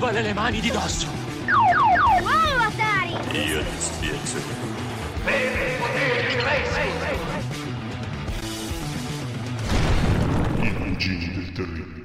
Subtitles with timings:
[0.00, 1.06] Levale le mani di dosso!
[2.22, 3.10] Wow, Atari!
[3.38, 4.18] Io ti spiego.
[10.56, 11.98] I cugini del terribile.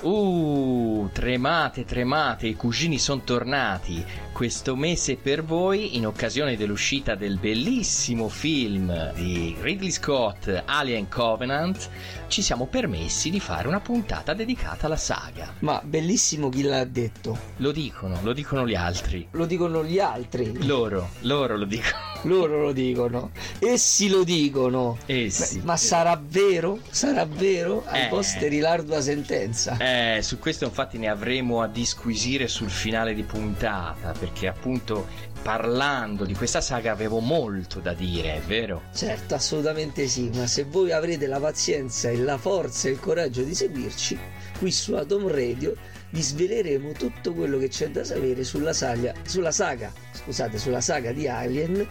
[0.00, 4.02] Uh, tremate, tremate, i cugini sono tornati.
[4.34, 11.88] Questo mese per voi, in occasione dell'uscita del bellissimo film di Ridley Scott, Alien Covenant,
[12.26, 15.54] ci siamo permessi di fare una puntata dedicata alla saga.
[15.60, 17.38] Ma bellissimo chi l'ha detto.
[17.58, 19.24] Lo dicono, lo dicono gli altri.
[19.30, 20.66] Lo dicono gli altri.
[20.66, 22.12] Loro, loro lo dicono.
[22.24, 23.30] Loro lo dicono.
[23.60, 24.98] Essi lo dicono.
[25.06, 25.60] Essi.
[25.62, 26.80] Ma sarà vero?
[26.90, 27.84] Sarà vero?
[27.86, 28.08] Ai Eh.
[28.08, 29.76] posteri l'ardua sentenza.
[29.78, 35.06] Eh, su questo infatti ne avremo a disquisire sul finale di puntata, perché appunto
[35.42, 38.84] parlando di questa saga avevo molto da dire, è vero?
[38.94, 43.42] Certo, assolutamente sì, ma se voi avrete la pazienza e la forza e il coraggio
[43.42, 44.18] di seguirci,
[44.58, 45.74] qui su Atom Radio
[46.10, 51.12] vi sveleremo tutto quello che c'è da sapere sulla saga, sulla saga, scusate, sulla saga
[51.12, 51.86] di Alien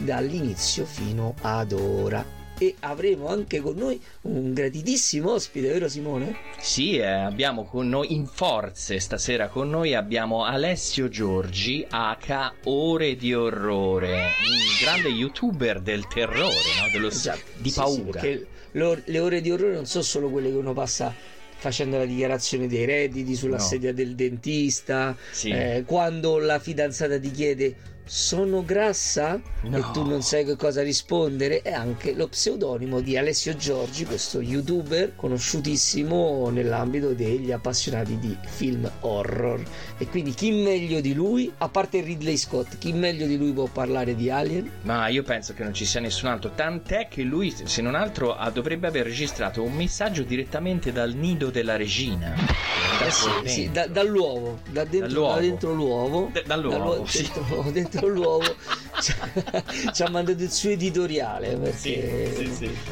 [0.00, 2.35] dall'inizio fino ad ora.
[2.58, 6.34] E avremo anche con noi un gratitissimo ospite, vero Simone?
[6.58, 13.14] Sì, eh, abbiamo con noi in forze stasera con noi abbiamo Alessio Giorgi, H Ore
[13.16, 16.88] di Orrore, un grande youtuber del terrore, no?
[16.90, 18.22] Dello- Esatto, di sì, sì, paura.
[18.72, 21.14] lo- le ore di orrore non sono solo quelle che uno passa
[21.58, 23.62] facendo la dichiarazione dei redditi sulla No.
[23.62, 25.50] sedia del dentista, Sì.
[25.50, 27.74] eh, quando la fidanzata ti chiede
[28.08, 29.78] sono grassa No.
[29.78, 34.40] e tu non sai che cosa rispondere è anche lo pseudonimo di Alessio Giorgi questo
[34.40, 39.60] youtuber conosciutissimo nell'ambito degli appassionati di film horror
[39.98, 43.66] e quindi chi meglio di lui a parte Ridley Scott chi meglio di lui può
[43.66, 47.52] parlare di Alien Ma io penso che non ci sia nessun altro, tant'è che lui,
[47.64, 52.34] se non altro, dovrebbe aver registrato un messaggio direttamente dal nido della regina.
[53.00, 53.72] Da Eh sì, sì, dentro.
[53.72, 55.34] da- dall'uovo, da dentro, Dall'uovo.
[55.34, 57.28] da dentro l'uovo, dall'uovo, Dallo- sì.
[57.72, 58.54] dentro, dentro l'uovo
[59.92, 62.84] ci ha- mandato il suo editoriale perché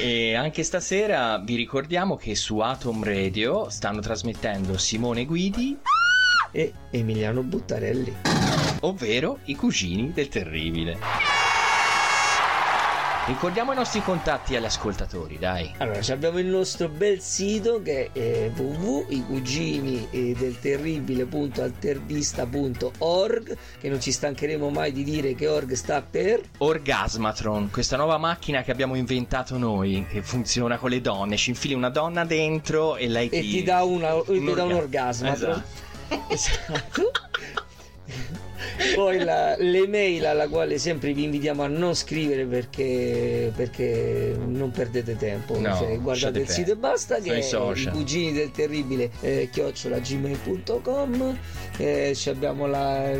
[0.00, 5.78] E anche stasera vi ricordiamo che su Atom Radio stanno trasmettendo Simone Guidi,
[6.50, 8.14] e Emiliano Buttarelli.
[8.80, 11.31] ovvero i cugini del terribile.
[13.24, 15.72] Ricordiamo i nostri contatti agli ascoltatori, dai.
[15.78, 18.50] Allora, abbiamo il nostro bel sito che è eh,
[20.36, 27.96] del terribile.altervista.org che non ci stancheremo mai di dire che org sta per Orgasmatron, questa
[27.96, 32.24] nuova macchina che abbiamo inventato noi, che funziona con le donne, ci infili una donna
[32.24, 35.32] dentro e lei ti, e ti dà, una, un orga- orgasmo.
[35.32, 35.62] Esatto.
[36.28, 37.10] Esatto.
[38.94, 45.16] Poi la- l'email alla quale sempre vi invitiamo a non scrivere perché, perché non perdete
[45.16, 45.58] tempo.
[45.58, 47.18] No, Cioè, guardate il sito e basta.
[47.20, 47.92] Che i è social.
[47.92, 51.38] i cugini del terribile eh, chiocciolagmail.com.
[51.78, 53.10] Eh, abbiamo la,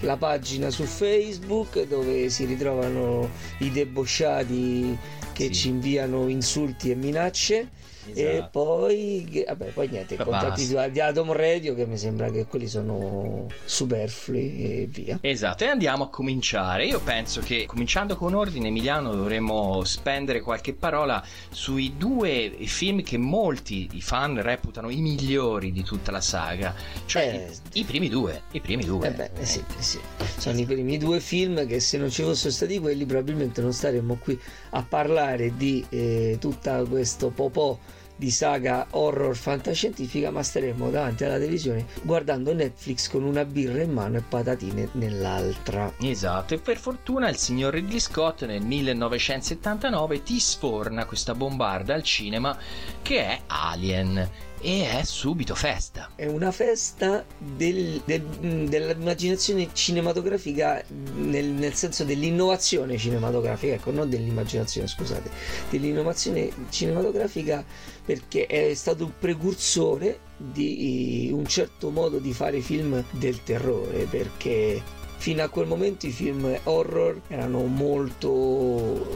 [0.00, 3.28] la pagina su Facebook dove si ritrovano
[3.58, 4.96] i debosciati
[5.32, 5.54] che Sì.
[5.54, 7.68] ci inviano insulti e minacce.
[8.14, 8.48] E Esatto.
[8.50, 10.88] poi, che- vabbè, poi niente, i contatti basta.
[10.88, 15.18] di Atom Radio che mi sembra che quelli sono superflui e via.
[15.20, 16.86] Esatto, e andiamo a cominciare.
[16.86, 23.16] Io penso che cominciando con ordine, Emiliano, dovremmo spendere qualche parola sui due film che
[23.18, 26.74] molti i fan reputano i migliori di tutta la saga.
[27.06, 28.42] Cioè Eh, i, i primi due.
[28.52, 29.08] I primi due.
[29.08, 29.98] Eh beh, eh sì, eh sì.
[30.38, 34.16] Sono i primi due film che se non ci fossero stati quelli probabilmente non staremmo
[34.16, 34.38] qui
[34.70, 37.78] a parlare di eh, tutta questo popò
[38.20, 43.92] di saga horror fantascientifica, ma staremo davanti alla televisione guardando Netflix con una birra in
[43.92, 45.90] mano e patatine nell'altra.
[45.98, 52.02] Esatto, e per fortuna il signor Ridley Scott nel 1979 ti sforna questa bombarda al
[52.02, 52.54] cinema
[53.00, 56.10] che è Alien e è subito festa.
[56.14, 60.84] È una festa del- del- dell'immaginazione cinematografica
[61.14, 65.30] nel, nel senso dell'innovazione cinematografica, ecco, non dell'immaginazione, scusate,
[65.70, 67.64] dell'innovazione cinematografica
[68.10, 74.82] perché è stato un precursore di un certo modo di fare film del terrore, perché
[75.18, 79.06] fino a quel momento i film horror erano molto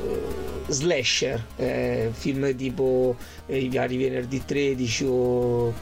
[0.69, 5.75] eh, slasher, eh, film tipo eh, I vari venerdì 13 o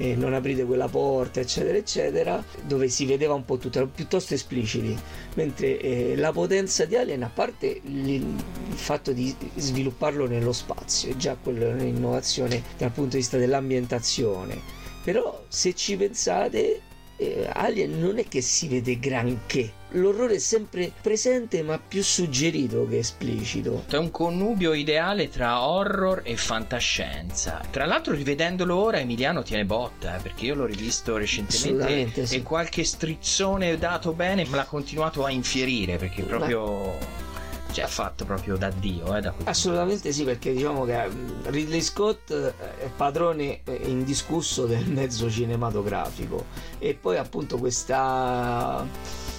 [0.00, 4.98] eh, Non aprite quella porta, eccetera, eccetera, dove si vedeva un po' tutto, piuttosto espliciti.
[5.34, 8.24] Mentre eh, la potenza di Alien, a parte il,
[8.70, 14.58] fatto di svilupparlo nello spazio, è già quella un'innovazione dal punto di vista dell'ambientazione.
[15.04, 16.80] Però se ci pensate,
[17.16, 19.79] eh, Alien non è che si vede granché.
[19.92, 23.84] L'orrore è sempre presente ma più suggerito che esplicito.
[23.88, 27.60] È un connubio ideale tra horror e fantascienza.
[27.70, 32.36] Tra l'altro, rivedendolo ora, Emiliano tiene botta, eh, perché io l'ho rivisto recentemente sì.
[32.36, 37.28] e qualche strizzone dato bene me l'ha continuato a infierire, perché proprio...
[37.72, 41.80] Cioè, ha fatto proprio da Dio, eh, da Assolutamente sì, perché diciamo che mm, Ridley
[41.80, 46.46] Scott eh, è padrone eh, indiscusso del mezzo cinematografico
[46.80, 48.84] e poi appunto questa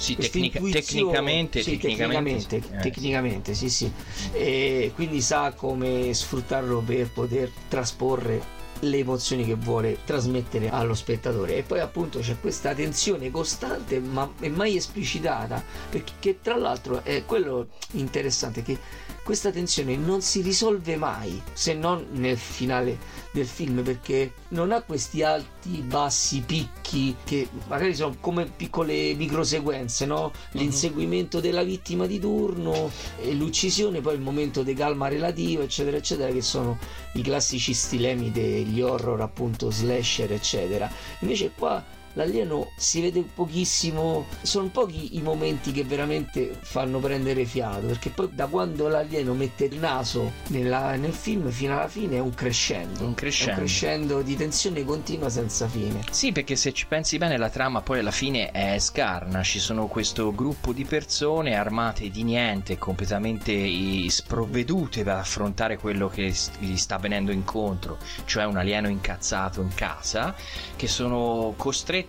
[0.01, 2.73] Sì, tecnica- tecnicamente, sì, tecnicamente, tecnicamente, sì.
[2.73, 3.91] Eh, tecnicamente, sì sì.
[4.31, 11.57] E quindi sa come sfruttarlo per poter trasporre le emozioni che vuole trasmettere allo spettatore.
[11.57, 17.67] E poi appunto c'è questa tensione costante ma mai esplicitata perché tra l'altro è quello
[17.91, 18.79] interessante che
[19.23, 24.81] questa tensione non si risolve mai se non nel finale del film perché non ha
[24.81, 30.31] questi alti bassi picchi che magari sono come piccole microsequenze no?
[30.51, 32.91] l'inseguimento della vittima di turno
[33.21, 36.77] e l'uccisione poi il momento di calma relativo eccetera eccetera che sono
[37.13, 44.67] i classici stilemi degli horror appunto slasher eccetera invece qua l'alieno si vede pochissimo sono
[44.67, 49.77] pochi i momenti che veramente fanno prendere fiato perché poi da quando l'alieno mette il
[49.77, 53.05] naso nella- nel film fino alla fine è un crescendo.
[53.05, 53.51] Un è crescendo.
[53.51, 56.01] un crescendo di tensione continua senza fine.
[56.11, 59.87] Sì, perché se ci pensi bene la trama poi alla fine è scarna, ci sono
[59.87, 66.97] questo gruppo di persone armate di niente, completamente sprovvedute per affrontare quello che gli sta
[66.97, 70.35] venendo incontro, cioè un alieno incazzato in casa,
[70.75, 71.99] che sono costretti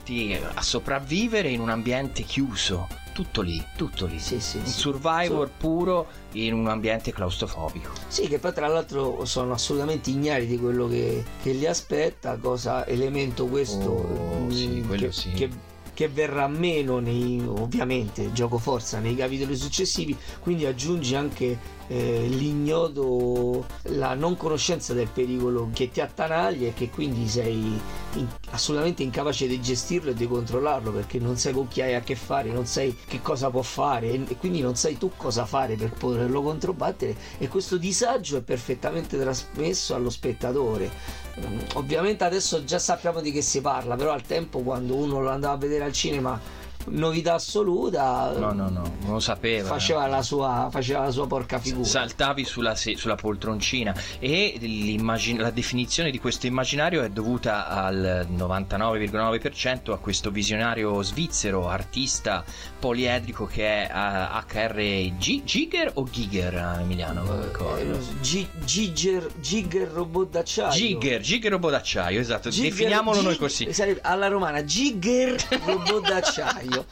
[0.55, 2.89] a sopravvivere in un ambiente chiuso.
[3.13, 4.19] Tutto lì, tutto lì.
[4.19, 4.73] Sì, sì, un sì.
[4.73, 7.91] survivor puro in un ambiente claustrofobico.
[8.09, 12.87] Sì, che poi tra l'altro sono assolutamente ignari di quello che, che li aspetta, cosa
[12.87, 15.51] elemento questo Oh, mm, sì, quello che, che-
[15.95, 21.59] che verrà meno nei, ovviamente, gioco forza nei capitoli successivi, quindi aggiungi anche
[21.93, 27.79] eh, l'ignoto, la non conoscenza del pericolo che ti attanaglia e che quindi sei
[28.15, 32.01] in- assolutamente incapace di gestirlo e di controllarlo perché non sai con chi hai a
[32.01, 35.45] che fare, non sai che cosa può fare e e quindi non sai tu cosa
[35.45, 40.91] fare per poterlo controbattere e questo disagio è perfettamente trasmesso allo spettatore.
[41.41, 45.31] Mm, Ovviamente adesso già sappiamo di che si parla, però al tempo quando uno lo
[45.31, 46.41] andava a vedere al cinema,
[46.87, 49.69] novità assoluta, No, no, no, non lo sapeva.
[49.69, 51.85] faceva, la sua, faceva la sua porca figura.
[51.87, 54.59] saltavi sulla, sulla poltroncina e
[55.39, 62.45] la definizione di questo immaginario è dovuta al 99,9% a questo visionario svizzero, artista
[62.79, 67.25] poliedrico che è eh, HR G- Giger o Giger eh, Emiliano?
[67.43, 67.99] Eh,
[68.65, 70.73] Giger, Giger robot d'acciaio.
[70.73, 73.69] Giger, Giger robot d'acciaio, esatto, Giger- definiamolo noi così.
[74.03, 76.71] alla romana Giger robot d'acciaio.
[76.77, 76.85] よ。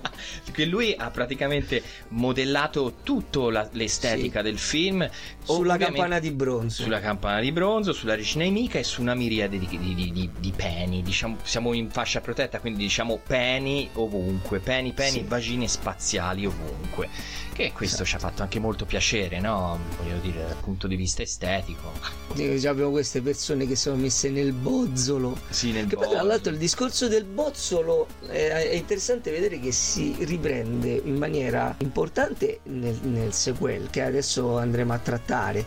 [0.50, 5.08] Che lui ha praticamente modellato tutta l'estetica del film
[5.44, 6.82] Sulla campana di bronzo.
[6.82, 10.52] sulla campana di bronzo, sulla regina nemica e su una miriade di, di, di- di-
[10.56, 11.02] peni.
[11.02, 15.24] Diciamo, siamo in fascia protetta, quindi diciamo peni ovunque, peni, peni, Sì.
[15.26, 17.08] vagine spaziali ovunque.
[17.52, 19.78] Che questo ci ha fatto anche molto piacere, no?
[20.00, 21.92] Voglio dire, dal punto di vista estetico.
[22.34, 25.36] Già abbiamo queste persone che sono messe nel bozzolo.
[25.50, 29.72] Sì, nel Che poi tra l'altro il discorso del bozzolo eh, è interessante vedere che
[29.72, 35.64] si riprende in maniera importante nel, nel sequel che adesso andremo a trattare.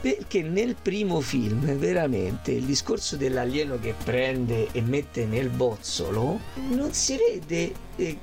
[0.00, 6.40] Perché nel primo film veramente il discorso dell'alieno che prende e mette nel bozzolo
[6.70, 8.18] non si vede eh,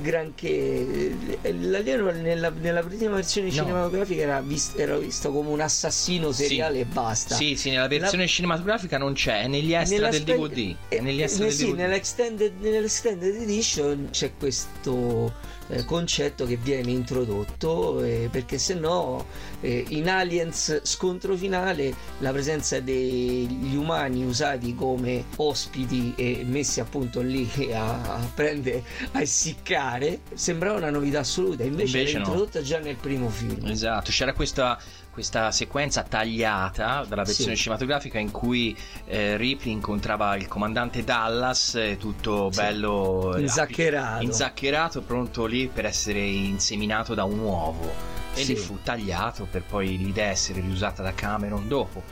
[0.00, 1.12] granché.
[1.40, 3.54] Eh, L'alieno nella, nella prima versione No.
[3.54, 7.34] cinematografica era, vis- era visto come un assassino seriale e basta.
[7.34, 10.76] Sì, sì, nella versione cinematografica non c'è, è negli extra del spe- DVD.
[10.88, 11.76] Eh, negli eh, extra del sì, DVD.
[11.76, 15.32] nell'extended, nell'extended edition c'è questo
[15.68, 19.24] eh, concetto che viene introdotto eh, perché se no
[19.60, 27.20] eh, in Aliens scontro finale la presenza degli umani usati come ospiti e messi appunto
[27.22, 28.82] lì a, a prendere
[29.16, 32.32] a essiccare sembrava una novità assoluta invece, Invece era no.
[32.32, 34.76] introdotta già nel primo film Esatto, c'era questa,
[35.10, 37.62] questa sequenza tagliata dalla versione Sì.
[37.62, 42.58] cinematografica in cui eh, Ripley incontrava il comandante Dallas, tutto Sì.
[42.60, 44.22] bello eh, Inzaccherato.
[44.24, 48.12] inzaccherato, pronto lì per essere inseminato da un uovo.
[48.34, 48.54] E Sì.
[48.54, 52.02] lì fu tagliato per poi l'idea essere riusata da Cameron dopo.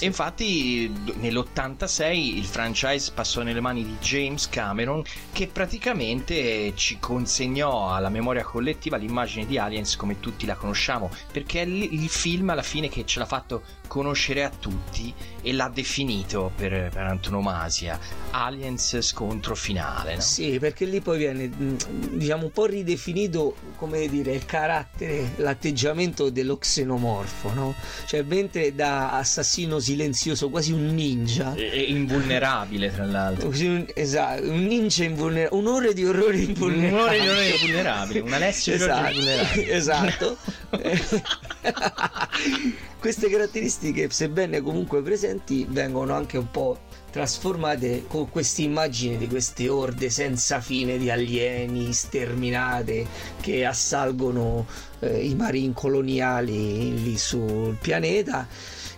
[0.00, 5.02] E infatti d- nell'86 il franchise passò nelle mani di James Cameron
[5.32, 11.62] che praticamente ci consegnò alla memoria collettiva l'immagine di Aliens come tutti la conosciamo, perché
[11.62, 16.52] è il film alla fine che ce l'ha fatto conoscere a tutti e l'ha definito
[16.54, 17.98] per, per antonomasia.
[18.30, 20.20] Aliens scontro finale, no?
[20.20, 21.76] Sì, perché lì poi viene mh,
[22.16, 27.74] diciamo un po' ridefinito come dire il carattere, l'atteggiamento dello xenomorfo, no?
[28.06, 31.54] Cioè mentre da assassino silenzioso, quasi un ninja.
[31.54, 33.48] E- invulnerabile tra l'altro.
[33.48, 36.92] Un, esatto, un ninja invulnerabile, un'ora di orrore invulnerabile.
[36.92, 39.70] Un'ora di orrore invulnerabile, un Alessio Giorgio invulnerabile.
[39.72, 40.36] esatto.
[43.00, 46.78] Queste caratteristiche, sebbene comunque presenti, vengono anche un po'
[47.12, 53.06] trasformate con queste immagini di queste orde senza fine di alieni sterminate
[53.40, 54.66] che assalgono
[54.98, 58.48] eh, i marini coloniali lì sul pianeta.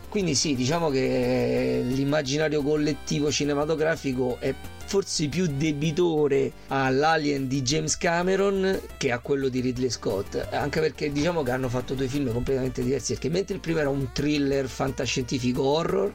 [0.09, 4.55] Quindi sì, diciamo che l'immaginario collettivo cinematografico è
[4.91, 11.13] forse più debitore all'Alien di James Cameron che a quello di Ridley Scott, anche perché
[11.13, 14.67] diciamo che hanno fatto due film completamente diversi, perché mentre il primo era un thriller
[14.67, 16.13] fantascientifico horror,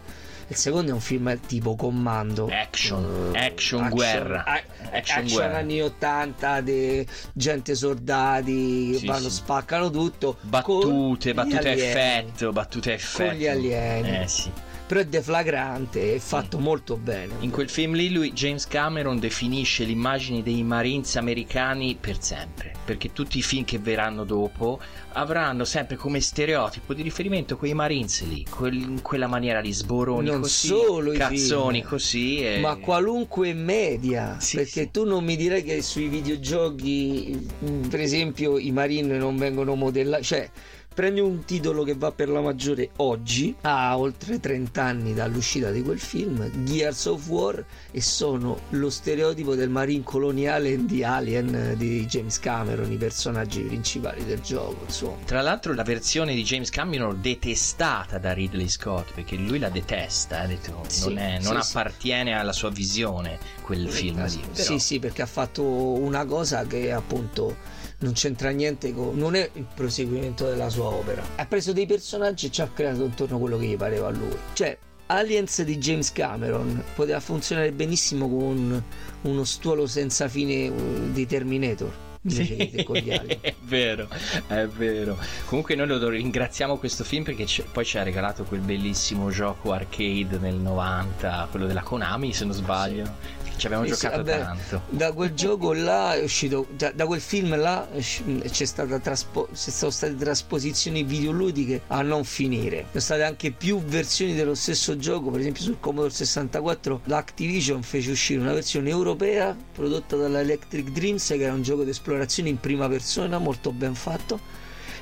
[0.50, 2.50] il secondo è un film tipo Commando.
[2.52, 4.44] Action, Eh, action, guerra.
[4.44, 5.58] a- Action action guerra.
[5.58, 9.36] anni 80 di gente soldati che Sì, vanno, sì.
[9.36, 11.82] spaccano tutto Battute, con battute a alieni.
[11.82, 13.34] effetto, battute effetto.
[13.34, 14.18] gli alieni.
[14.24, 14.52] Eh sì.
[14.86, 19.84] Però è deflagrante e fatto molto bene In quel film lì lui, James Cameron, definisce
[19.84, 24.80] l'immagine dei Marines americani per sempre, perché tutti i film che verranno dopo
[25.14, 30.30] avranno sempre come stereotipo di riferimento quei Marines lì, quel- in quella maniera di sboroni
[30.30, 32.46] Non così, solo i cazzoni film, così.
[32.46, 32.60] E...
[32.60, 34.92] ma qualunque media Sì, perché sì.
[34.92, 37.48] tu non mi direi che sui videogiochi
[37.90, 40.50] per esempio i marine non vengono modellati cioè
[40.96, 45.82] prendi un titolo che va per la maggiore oggi ha oltre 30 anni dall'uscita di
[45.84, 51.76] quel film Gears of War e sono lo stereotipo del marine coloniale di Alien eh,
[51.76, 56.70] di James Cameron i personaggi principali del gioco insomma Tra l'altro la versione di James
[56.70, 61.62] Cameron detestata da Ridley Scott, perché lui la detesta, ha detto Sì, non, è- non
[61.62, 61.78] sì, sì.
[61.78, 64.40] appartiene alla sua visione quel film lì.
[64.40, 67.58] però- Sì, sì, perché ha fatto una cosa che appunto
[68.06, 69.18] non c'entra niente con.
[69.18, 71.24] non è il proseguimento della sua opera.
[71.36, 74.36] Ha preso dei personaggi e ci ha creato intorno quello che gli pareva a lui.
[74.54, 78.84] Cioè, Aliens di James Cameron poteva funzionare benissimo con
[79.22, 80.72] uno stuolo senza fine
[81.12, 82.04] di Terminator.
[82.28, 83.38] alieni.
[83.42, 84.08] è vero,
[84.48, 85.18] è vero.
[85.46, 89.72] Comunque noi lo ringraziamo questo film perché ci- poi ci ha regalato quel bellissimo gioco
[89.72, 93.04] arcade nel 90, quello della Konami se non sbaglio.
[93.44, 94.82] che Ci abbiamo Sì, giocato vabbè, tanto.
[94.90, 99.72] Da quel gioco là è uscito, da, da quel film là c'è stata traspo- ci
[99.72, 102.78] sono state trasposizioni videoludiche a non finire.
[102.80, 107.82] Ci sono state anche più versioni dello stesso gioco, per esempio sul Commodore 64 l'Activision
[107.84, 112.50] fece uscire una versione europea prodotta dalla Electric Dreams che era un gioco di esplorazione
[112.50, 114.40] in prima persona molto ben fatto,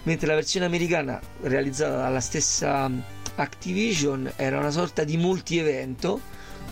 [0.03, 2.89] mentre la versione americana realizzata dalla stessa
[3.36, 6.22] Activision era una sorta di multi-evento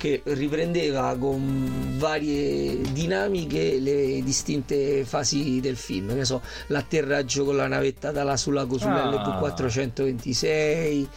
[0.02, 6.16] che riprendeva con varie dinamiche le distinte fasi del film.
[6.16, 8.80] Che so, l'atterraggio con la navetta dalla Sulaco Ah.
[8.80, 11.08] sull'LV426,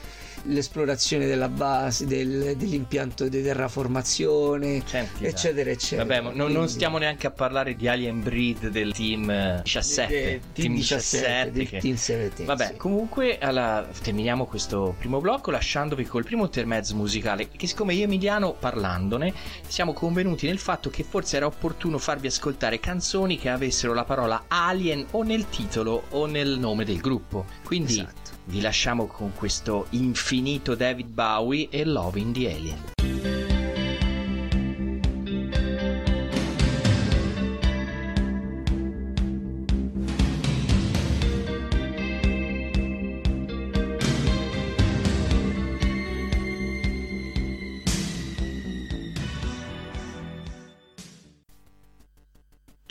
[0.44, 6.20] l'esplorazione della base, del- dell'impianto di terraformazione, Senti, eccetera, eccetera.
[6.20, 10.12] Vabbè, non, non stiamo neanche a parlare di Alien Breed del team eh, 17.
[10.12, 12.76] de- team 17, del che- Team 17, Vabbè, sì.
[12.76, 18.04] comunque alla- terminiamo questo primo blocco lasciandovi col primo intermezzo musicale che siccome io e
[18.04, 19.32] Emiliano parlandone
[19.66, 24.44] siamo convenuti nel fatto che forse era opportuno farvi ascoltare canzoni che avessero la parola
[24.48, 27.46] Alien o nel titolo o nel nome del gruppo.
[27.64, 28.23] Quindi Esatto.
[28.46, 32.92] Vi lasciamo con questo infinito David Bowie e Love in the Alien.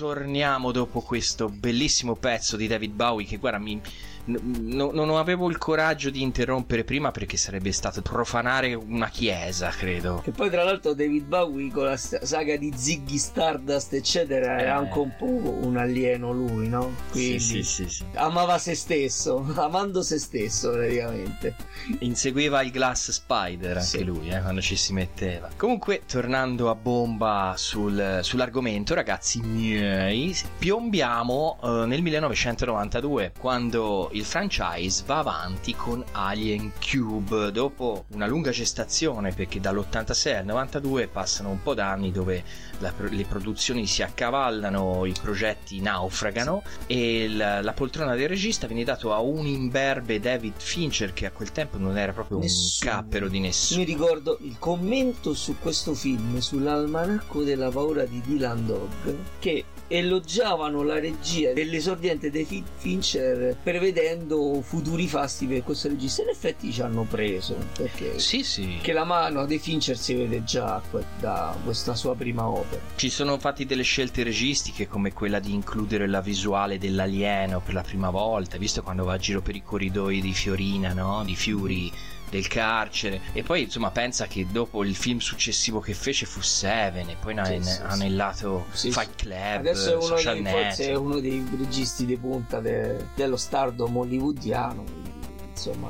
[0.04, 3.82] torniamo dopo questo bellissimo pezzo di David Bowie che guarda mi,
[4.26, 10.22] no, non avevo il coraggio di interrompere prima perché sarebbe stato profanare una chiesa, credo.
[10.24, 14.86] Che poi, tra l'altro, David Bowie con la saga di Ziggy Stardust, eccetera, era Eh.
[14.86, 15.26] anche un po'
[15.66, 16.92] un alieno lui, no?
[17.12, 18.04] Quindi Sì, sì, sì, sì.
[18.16, 21.56] amava se stesso, amando se stesso praticamente.
[22.00, 25.50] Inseguiva il Glass Spider anche lui, eh, quando ci si metteva.
[25.58, 35.04] Comunque, tornando a bomba sul- sull'argomento, ragazzi miei, piombiamo eh, nel 1992, quando il franchise
[35.06, 41.62] va avanti con Alien Cube, dopo una lunga gestazione, perché dall'86 al 92 passano un
[41.62, 42.44] po' d'anni dove
[42.80, 48.84] la- le produzioni si accavallano, i progetti naufragano e la, la poltrona del regista viene
[48.84, 52.92] dato a un imberbe David Fincher che a quel tempo non era proprio Nessuno.
[52.92, 53.80] un cappero di nessuno.
[53.80, 60.84] Mi ricordo il commento su questo film sull'almanacco della paura di Dylan Dog che elogiavano
[60.84, 67.04] la regia dell'esordiente David Fincher prevedendo futuri fasti per questo regista in effetti ci hanno
[67.04, 68.80] preso perché Sì, sì.
[68.82, 70.82] che la mano dei Fincher si vede già
[71.20, 76.08] da questa sua prima opera Ci sono fatti delle scelte registiche come quella di includere
[76.08, 80.22] la visuale dell'alieno per la prima volta, visto quando va a giro per i corridoi
[80.22, 81.24] di Fiorina, no?
[81.24, 81.92] Di Fiori
[82.34, 83.22] del carcere.
[83.32, 87.36] E poi insomma pensa che dopo il film successivo che fece fu Seven e poi
[87.44, 91.20] Sì, ne- sì, anellato Sì, Fight Club adesso è uno, Social dei, forse è uno
[91.20, 95.12] dei registi di punta de- dello stardom hollywoodiano quindi,
[95.52, 95.90] insomma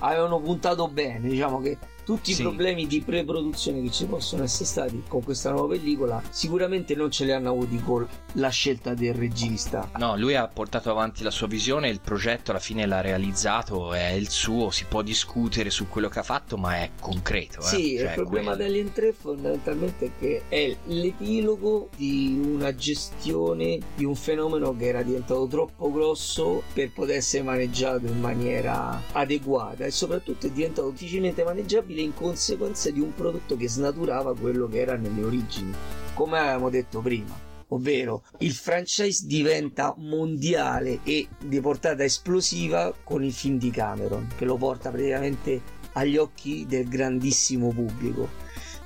[0.00, 2.40] avevano puntato bene diciamo che tutti Sì.
[2.40, 7.10] i problemi di pre-produzione che ci possono essere stati con questa nuova pellicola sicuramente non
[7.10, 11.30] ce li hanno avuti con la scelta del regista No, lui ha portato avanti la
[11.32, 15.88] sua visione, il progetto alla fine l'ha realizzato, è il suo, si può discutere su
[15.88, 17.58] quello che ha fatto, ma è concreto.
[17.60, 17.62] eh.
[17.64, 18.56] Sì, Cioè, il problema quello.
[18.70, 24.86] di Alien 3 fondamentalmente è che è l'epilogo di una gestione di un fenomeno che
[24.86, 30.90] era diventato troppo grosso per poter essere maneggiato in maniera adeguata e soprattutto è diventato
[30.90, 35.72] difficilmente maneggiabile in conseguenza di un prodotto che snaturava quello che era nelle origini,
[36.14, 37.44] come avevamo detto prima.
[37.68, 44.44] Ovvero il franchise diventa mondiale e di portata esplosiva con il film di Cameron, che
[44.44, 45.60] lo porta praticamente
[45.92, 48.28] agli occhi del grandissimo pubblico.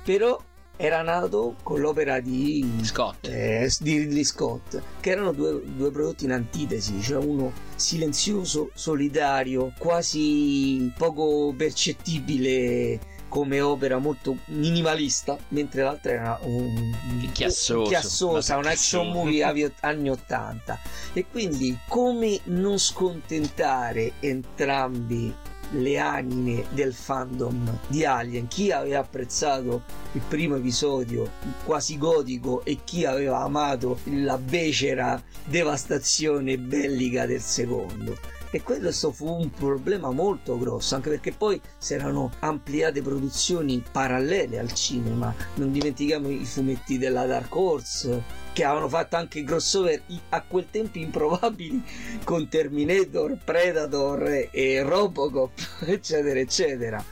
[0.03, 0.41] Però
[0.81, 3.27] era nato con l'opera di, Scott.
[3.27, 9.73] eh, di Ridley Scott, che erano due, due prodotti in antitesi, cioè uno silenzioso, solidario,
[9.77, 16.95] quasi poco percettibile come opera molto minimalista, mentre l'altra era un,
[17.31, 17.87] Chiassoso.
[17.87, 20.79] chiassosa, un action movie anni 80.
[21.13, 25.33] E quindi come non scontentare entrambi
[25.71, 31.29] le anime del fandom di Alien, chi aveva apprezzato il primo episodio
[31.63, 38.39] quasi gotico e chi aveva amato la becera devastazione bellica del secondo.
[38.53, 44.59] E questo fu un problema molto grosso, anche perché poi si erano ampliate produzioni parallele
[44.59, 45.33] al cinema.
[45.55, 48.21] Non dimentichiamo i fumetti della Dark Horse,
[48.53, 51.83] che avevano fatto anche crossover a quel tempo improbabili
[52.23, 55.51] con Terminator, Predator e Robocop,
[55.85, 57.03] eccetera, eccetera.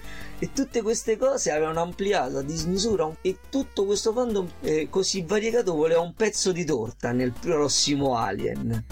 [0.42, 5.76] E tutte queste cose avevano ampliato a dismisura e tutto questo fandom eh, così variegato
[5.76, 8.86] voleva un pezzo di torta nel prossimo Alien.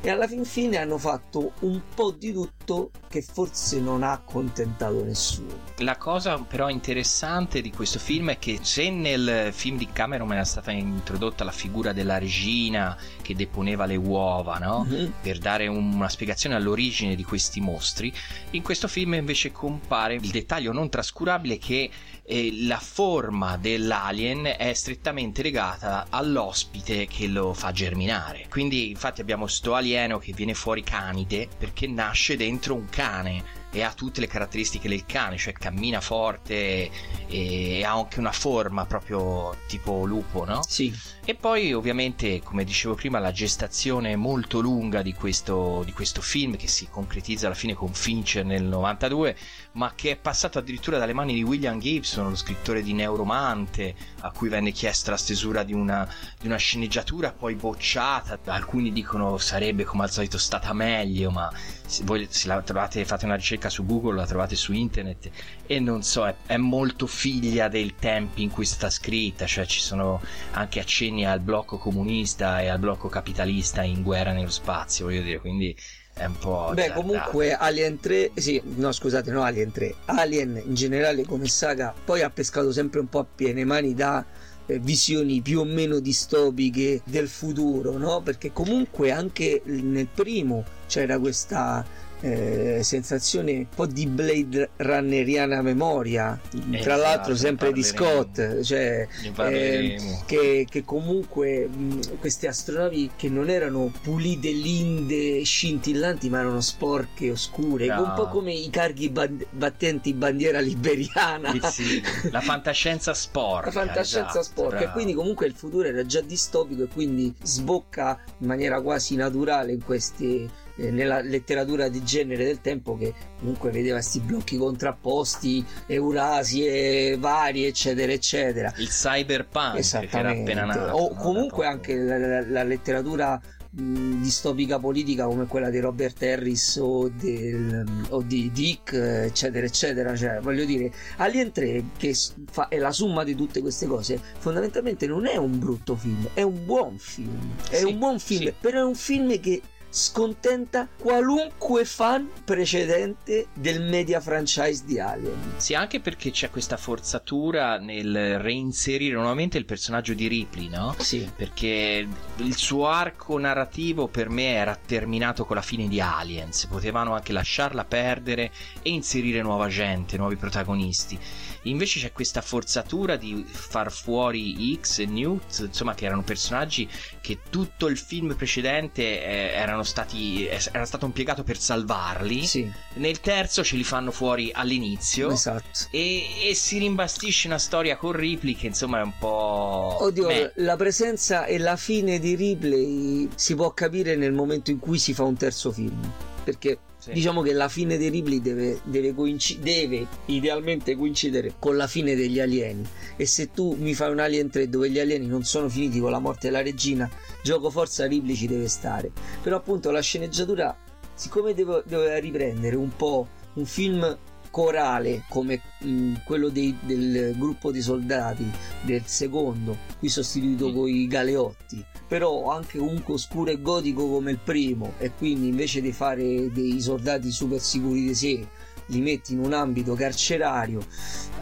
[0.00, 2.61] E alla fin fine hanno fatto un po' di tutto
[3.08, 5.60] che forse non ha accontentato nessuno.
[5.78, 10.44] La cosa però interessante di questo film è che se nel film di Cameron era
[10.44, 14.86] stata introdotta la figura della regina che deponeva le uova, no?
[14.88, 15.12] Mhm.
[15.20, 18.12] per dare un- una spiegazione all'origine di questi mostri,
[18.50, 21.90] in questo film invece compare il dettaglio non trascurabile che
[22.24, 28.46] eh, la forma dell'alien è strettamente legata all'ospite che lo fa germinare.
[28.48, 33.82] Quindi infatti abbiamo sto alieno che viene fuori canide perché nasce dentro un cane e
[33.82, 36.90] ha tutte le caratteristiche del cane, cioè cammina forte
[37.26, 40.60] e ha anche una forma proprio tipo lupo, no?
[40.66, 46.20] Sì, E poi ovviamente, come dicevo prima, la gestazione molto lunga di questo, di questo
[46.20, 49.36] film che si concretizza alla fine con Fincher nel 92,
[49.72, 54.30] ma che è passato addirittura dalle mani di William Gibson, lo scrittore di Neuromante, a
[54.30, 56.06] cui venne chiesta la stesura di una,
[56.38, 58.38] di una sceneggiatura poi bocciata.
[58.44, 61.50] Alcuni dicono sarebbe come al solito stata meglio, ma
[61.86, 65.30] se voi se la trovate, fate una ricerca su Google, la trovate su internet
[65.66, 69.64] e non so, è, è molto figlia dei tempi in cui è stata scritta, cioè
[69.64, 70.20] ci sono
[70.52, 75.38] anche accenni al blocco comunista e al blocco capitalista in guerra nello spazio, voglio dire,
[75.38, 75.74] quindi
[76.14, 76.70] è un po'...
[76.74, 77.00] Beh, azzardato.
[77.00, 82.22] comunque Alien 3, sì, no scusate, no Alien 3, Alien in generale come saga poi
[82.22, 84.24] ha pescato sempre un po' a piene mani da
[84.66, 88.20] eh, visioni più o meno distopiche del futuro, no?
[88.20, 91.84] Perché comunque anche nel primo c'era questa
[92.22, 97.82] eh, sensazione un po' di Blade Runneriana memoria, tra Esatto, l'altro ne sempre di.
[97.82, 99.06] Scott, cioè
[99.38, 106.60] eh, che, che comunque mh, queste astronavi che non erano pulite, linde, scintillanti, ma erano
[106.60, 108.02] sporche, oscure, No.
[108.02, 111.50] un po' come i carghi ban- battenti bandiera liberiana.
[111.70, 113.66] Sì, sì, la fantascienza sporca.
[113.66, 118.18] La fantascienza esatto, sporca, e quindi comunque il futuro era già distopico e quindi sbocca
[118.38, 123.70] in maniera quasi naturale in questi, eh, nella letteratura di genere del tempo che comunque
[123.70, 128.72] vedeva questi blocchi contrapposti, Eurasie varie, eccetera, eccetera.
[128.76, 130.92] il cyberpunk che era appena nato.
[130.96, 136.76] O comunque anche la, la- la letteratura mh, distopica politica come quella di Robert Harris
[136.80, 140.14] o, del- o di Dick, eccetera, eccetera.
[140.16, 142.14] Cioè, voglio dire, Alien 3, che
[142.50, 146.42] fa- è la somma di tutte queste cose, fondamentalmente non è un brutto film, è
[146.42, 147.38] un buon film.
[147.70, 148.54] È Sì, un buon film, sì.
[148.60, 149.62] però è un film che
[149.94, 155.52] scontenta qualunque fan precedente del media franchise di Alien.
[155.56, 160.94] Sì, anche perché c'è questa forzatura nel reinserire nuovamente il personaggio di Ripley, no?
[160.98, 161.30] Sì.
[161.36, 166.66] Perché il suo arco narrativo per me era terminato con la fine di Aliens.
[166.66, 168.50] Potevano anche lasciarla perdere
[168.80, 171.18] e inserire nuova gente, nuovi protagonisti.
[171.66, 176.88] Invece c'è questa forzatura di far fuori X e Newt, insomma, che erano personaggi
[177.20, 180.46] che tutto il film precedente eh, erano stati.
[180.46, 182.44] eh, era stato impiegato per salvarli.
[182.46, 185.30] Sì, Nel terzo ce li fanno fuori all'inizio.
[185.30, 185.86] esatto.
[185.90, 189.96] E, e si rimbastisce una storia con Ripley che insomma è un po'.
[190.00, 190.52] Oddio, Meh.
[190.56, 195.12] la presenza e la fine di Ripley si può capire nel momento in cui si
[195.14, 196.00] fa un terzo film.
[196.44, 197.10] Perché Sì.
[197.10, 202.14] diciamo che la fine di Ripley deve, deve, coinci- deve idealmente coincidere con la fine
[202.14, 202.84] degli alieni.
[203.16, 206.12] E se tu mi fai un Alien 3 dove gli alieni non sono finiti con
[206.12, 207.10] la morte della regina,
[207.42, 209.10] gioco forza Ripley ci deve stare.
[209.42, 210.76] Però appunto la sceneggiatura,
[211.14, 214.16] siccome devo- doveva riprendere un po' un film
[214.52, 218.48] corale come mh, quello dei- del gruppo di soldati
[218.82, 220.74] del secondo, qui sostituito Mm.
[220.74, 225.80] con i galeotti, però anche comunque oscuro e gotico come il primo, e quindi invece
[225.80, 228.46] di fare dei soldati super sicuri di sé,
[228.88, 230.84] li metti in un ambito carcerario.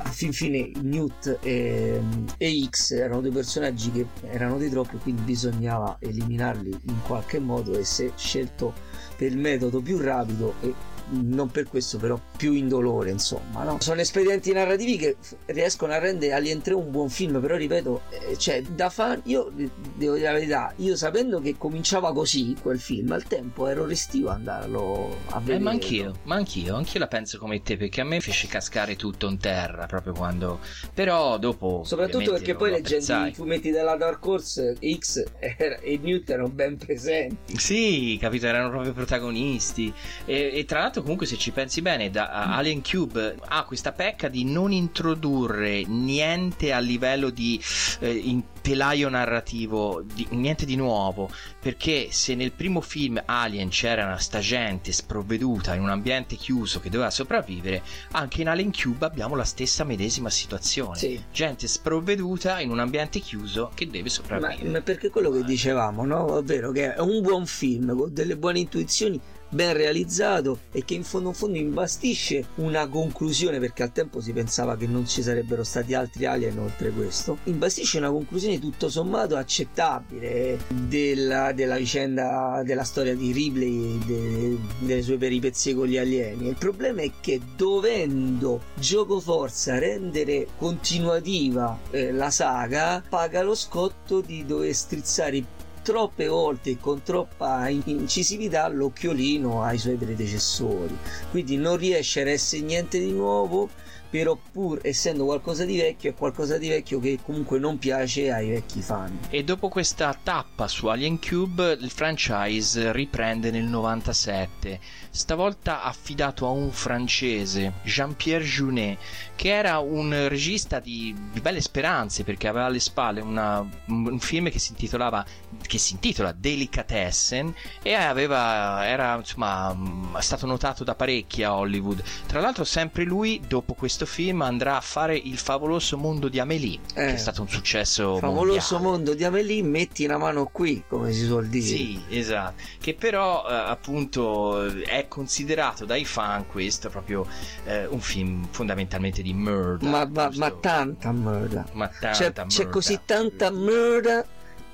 [0.02, 2.00] A fin fine Newt e,
[2.38, 7.76] e X erano dei personaggi che erano dei troppi, quindi bisognava eliminarli in qualche modo
[7.76, 8.72] e si è scelto
[9.16, 10.72] per il metodo più rapido e
[11.10, 13.78] non per questo però più indolore insomma no?
[13.80, 18.38] sono espedienti narrativi che riescono a rendere Alien 3 un buon film però ripeto eh,
[18.38, 22.78] cioè da fan io eh, devo dire la verità io sapendo che cominciava così quel
[22.80, 27.00] film al tempo ero restio a andarlo a vedere Eh, ma anch'io, ma anch'io, anch'io
[27.00, 30.60] la penso come te perché a me fece cascare tutto in terra proprio quando.
[30.94, 31.82] Però dopo.
[31.84, 36.76] soprattutto perché poi leggendo i fumetti della Dark Horse X era- e Newt erano ben
[36.76, 39.92] presenti Sì, capito, erano proprio protagonisti.
[40.24, 43.92] E, e tra l'altro, comunque, se ci pensi bene, da, a- Alien Cube ha questa
[43.92, 47.60] pecca di non introdurre niente a livello di
[48.00, 51.30] eh, telaio narrativo, di- niente di nuovo.
[51.60, 56.80] Perché se nel primo film Alien c'era una sta gente sprovveduta in un ambiente chiuso
[56.80, 57.82] che doveva sopravvivere,
[58.12, 60.96] anche in Alien Cube abbiamo la stessa medesima situazione.
[60.96, 64.68] sì Gente sprovveduta in un ambiente chiuso che deve Ma, sopravvivere.
[64.70, 66.32] ma perché quello che dicevamo, no?
[66.34, 71.04] Ovvero che è un buon film con delle buone intuizioni, ben realizzato e che in
[71.04, 75.64] fondo in fondo imbastisce una conclusione perché al tempo si pensava che non ci sarebbero
[75.64, 77.38] stati altri alien oltre questo.
[77.44, 85.02] Imbastisce una conclusione tutto sommato accettabile della, della vicenda della storia di Ripley de- delle
[85.02, 86.48] sue peripezie con gli alieni.
[86.48, 94.20] Il problema è che dovendo gioco forza rendere continuativa eh, la saga, paga lo scotto
[94.20, 100.96] di dover strizzare troppe volte e con troppa in- incisività l'occhiolino ai suoi predecessori.
[101.30, 103.68] Quindi non riesce a essere niente di nuovo,
[104.10, 108.50] però pur essendo qualcosa di vecchio è qualcosa di vecchio che comunque non piace ai
[108.50, 109.16] vecchi fan.
[109.30, 116.50] E dopo questa tappa su Alien Cube, il franchise riprende nel 97, stavolta affidato a
[116.50, 118.98] un francese, Jean-Pierre Junet,
[119.34, 124.50] che era un regista di, di belle speranze perché aveva alle spalle una- un film
[124.50, 125.24] che si intitolava
[125.66, 132.02] che si intitola Delicatessen e aveva, era insomma mh, stato notato da parecchi a Hollywood.
[132.26, 136.78] Tra l'altro sempre lui dopo questo film andrà a fare il favoloso mondo di Amélie,
[136.94, 137.14] che Eh.
[137.14, 138.82] è stato un successo Favoloso mondiale.
[138.96, 141.64] mondo di Amelie, metti una mano qui, come si suol dire.
[141.66, 142.62] Sì, esatto.
[142.80, 147.26] Che però eh, appunto è considerato dai fan questo proprio
[147.64, 149.88] eh, un film fondamentalmente di murder.
[149.88, 151.66] Ma, ma- ma tanta merda.
[151.72, 152.68] Ma tanta C'è, c'è murder.
[152.68, 154.24] così tanta merda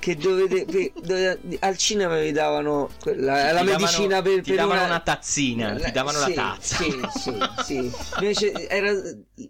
[0.07, 4.51] che dovete, ve- dove- al cinema vi davano quella, Ti la davano- medicina per, ti
[4.51, 4.88] per davano una...
[4.88, 6.77] una tazzina, ti davano sì, la tazza.
[6.77, 7.92] Sì, sì, sì.
[8.21, 8.92] Invece era-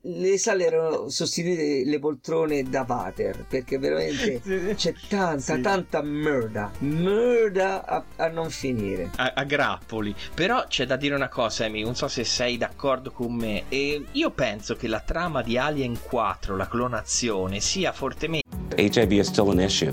[0.03, 4.41] le sale erano sostituite le poltrone da pater perché veramente
[4.75, 5.61] c'è tanta, Sì.
[5.61, 6.73] tanta merda.
[6.79, 9.11] Merda a, a non finire.
[9.17, 10.15] a, a grappoli.
[10.35, 13.65] Però c'è da dire una cosa, Amy, non so se sei d'accordo con me.
[13.69, 18.45] E io penso che la trama di Alien 4, la clonazione, sia fortemente
[18.79, 19.93] HIV is still an issue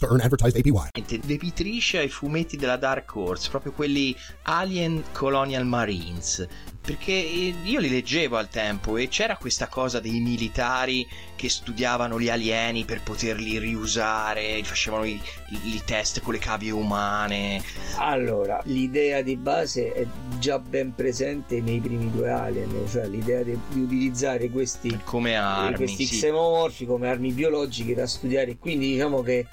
[0.00, 1.18] to earn advertised APY.
[1.24, 6.46] depitrice ai fumetti della Dark Horse, proprio quelli Alien Colonial Marines.
[6.86, 11.04] Perché eh, io li leggevo al tempo e c'era questa cosa dei militari
[11.34, 17.60] che studiavano gli alieni per poterli riusare, facevano i, i test con le cavie umane.
[17.96, 20.06] Allora, l'idea di base è
[20.38, 25.74] già ben presente nei primi due Alien, cioè l'idea di, di utilizzare questi, Come armi,
[25.74, 26.18] questi sì.
[26.18, 28.58] xenomorfi come armi biologiche da studiare.
[28.58, 29.46] Quindi diciamo che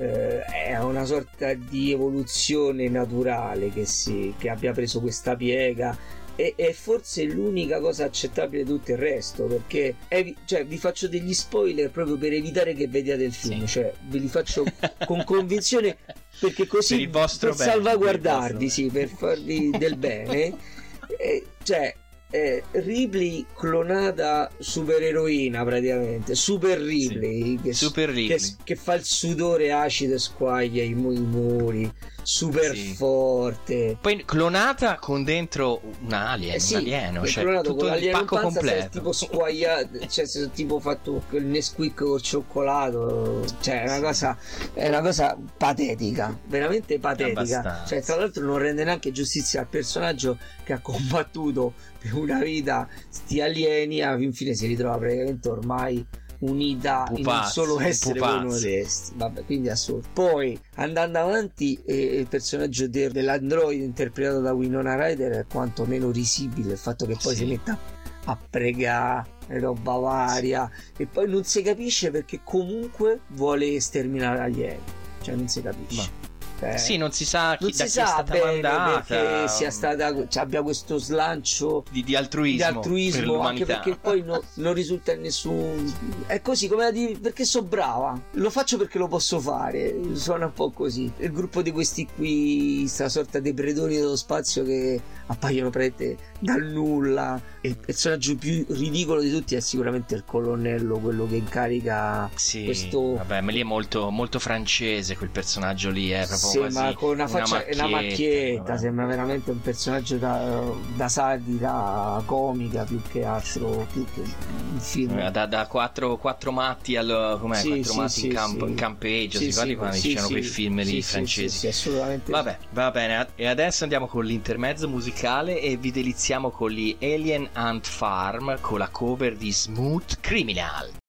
[0.00, 5.96] eh, è una sorta di evoluzione naturale che, si, che abbia preso questa piega.
[6.36, 11.06] E è forse l'unica cosa accettabile di tutto il resto perché evi- cioè, vi faccio
[11.06, 13.66] degli spoiler proprio per evitare che vediate il film Sì.
[13.66, 14.64] cioè ve li faccio
[15.06, 15.98] con convinzione
[16.38, 20.56] perché così Per per bene, salvaguardarvi, per sì, per farvi del bene.
[21.18, 21.92] Eh, cioè,
[22.30, 28.38] eh, Ripley clonata supereroina praticamente, Super Ripley, che, Super Ripley.
[28.38, 31.90] che- che fa il sudore acido e squaglia i muri,
[32.22, 32.94] super Sì.
[32.94, 33.96] forte.
[34.00, 38.10] Poi clonata con dentro un alien, Eh sì, un alieno, cioè clonato tutto con il
[38.10, 38.88] pacco panza, sei completo.
[38.98, 44.36] tipo squagliato, cioè sei tipo fatto il Nesquik col cioccolato, cioè è una cosa,
[44.74, 47.40] è una cosa patetica, veramente patetica.
[47.40, 47.84] Abbastanza.
[47.86, 52.88] Cioè, tra l'altro non rende neanche giustizia al personaggio che ha combattuto per una vita
[53.08, 56.06] sti alieni, alla fin fine si ritrova praticamente ormai
[56.40, 58.46] unita in un Pupazzi, solo essere voi pupazzi.
[58.66, 59.12] modesti.
[59.16, 60.08] Vabbè, quindi assurdo.
[60.12, 66.72] Poi andando avanti, eh, il personaggio de- dell'android interpretato da Winona Ryder è quantomeno risibile.
[66.72, 67.38] Il fatto che poi Sì.
[67.40, 67.78] si metta
[68.24, 74.80] a pregare roba varia e poi non si capisce perché comunque vuole sterminare gli alieni.
[75.22, 76.19] Cioè, non si capisce.
[76.60, 79.00] Cioè, Sì, non si sa chi, non da si chi è sa stata bene mandata.
[79.06, 83.80] perché sia stata cioè, abbia questo slancio di, di altruismo, di per altruismo anche l'umanità.
[83.80, 85.92] perché poi no- non risulta in nessun
[86.26, 90.46] è così come a dire perché so brava lo faccio perché lo posso fare suona
[90.46, 95.00] un po' così il gruppo di questi qui sta sorta dei predoni dello spazio che
[95.26, 101.26] appaiono praticamente dal nulla il personaggio più ridicolo di tutti è sicuramente il colonnello quello
[101.26, 106.26] che incarica Sì, questo vabbè, ma lì è molto, molto francese quel personaggio lì, è
[106.26, 108.78] proprio sembra con una faccia una macchietta, vabbè.
[108.78, 110.62] sembra veramente un personaggio da,
[110.94, 116.52] da satira comica più che altro più che un film Eh, Da, da quattro, quattro
[116.52, 117.56] matti al com'è?
[117.56, 120.82] Sì, quattro sì, matti sì, in, campo, in campeggio, si sì, quando dicevano quei film
[120.82, 121.66] lì francesi?
[121.66, 123.28] assolutamente Vabbè, va bene.
[123.34, 128.78] E adesso andiamo con l'intermezzo musicale e vi deliziamo con gli Alien Ant Farm con
[128.78, 130.99] la cover di Smooth Criminal.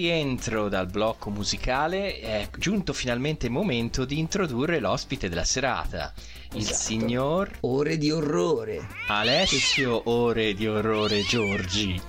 [0.00, 6.12] Rientro dal blocco musicale è giunto finalmente il momento di introdurre l'ospite della serata,
[6.54, 6.74] il Esatto.
[6.78, 12.00] signor ore di orrore Alessio Ore di Orrore Giorgi.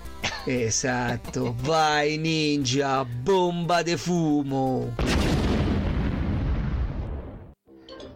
[0.46, 4.96] esatto vai ninja bomba de fumo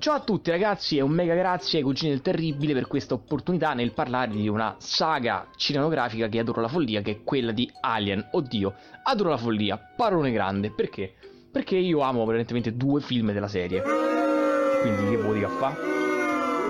[0.05, 3.73] Ciao a tutti ragazzi e un mega grazie ai Cugini del Terribile per questa opportunità
[3.73, 8.27] nel parlare di una saga cinematografica che adoro la follia, che è quella di Alien.
[8.33, 11.11] Oddio, adoro la follia, parolone grande, perché?
[11.51, 13.81] Perché io amo prevalentemente due film della serie.
[14.81, 15.75] Quindi che vuoi che fa?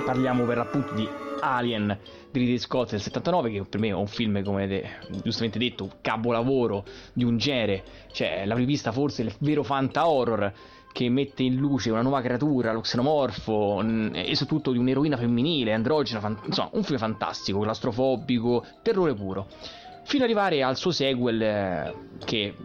[0.05, 1.05] Parliamo per l'appunto di
[1.41, 1.99] Alien
[2.31, 4.89] di Ridley Scott del 79 che per me è un film come avete
[5.23, 10.51] giustamente detto capolavoro di un genere cioè la rivista forse il vero fanta horror
[10.95, 16.21] che mette in luce una nuova creatura, lo xenomorfo, e soprattutto di un'eroina femminile, androgena,
[16.21, 19.45] fan- insomma, un film fantastico, claustrofobico, terrore puro.
[20.05, 22.55] Fino ad arrivare al suo sequel, eh, che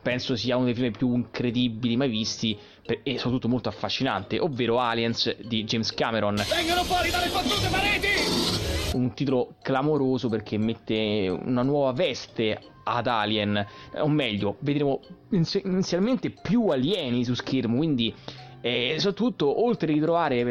[0.00, 2.56] penso sia uno dei film più incredibili mai visti
[3.02, 6.36] e soprattutto molto affascinante, ovvero Aliens di James Cameron.
[6.36, 8.63] Vengono fuori dalle fottute pareti!
[8.94, 16.68] Un titolo clamoroso perché mette una nuova veste ad Alien, o meglio, vedremo inizialmente più
[16.68, 18.14] alieni su schermo, quindi
[18.60, 20.42] eh, soprattutto oltre a ritrovare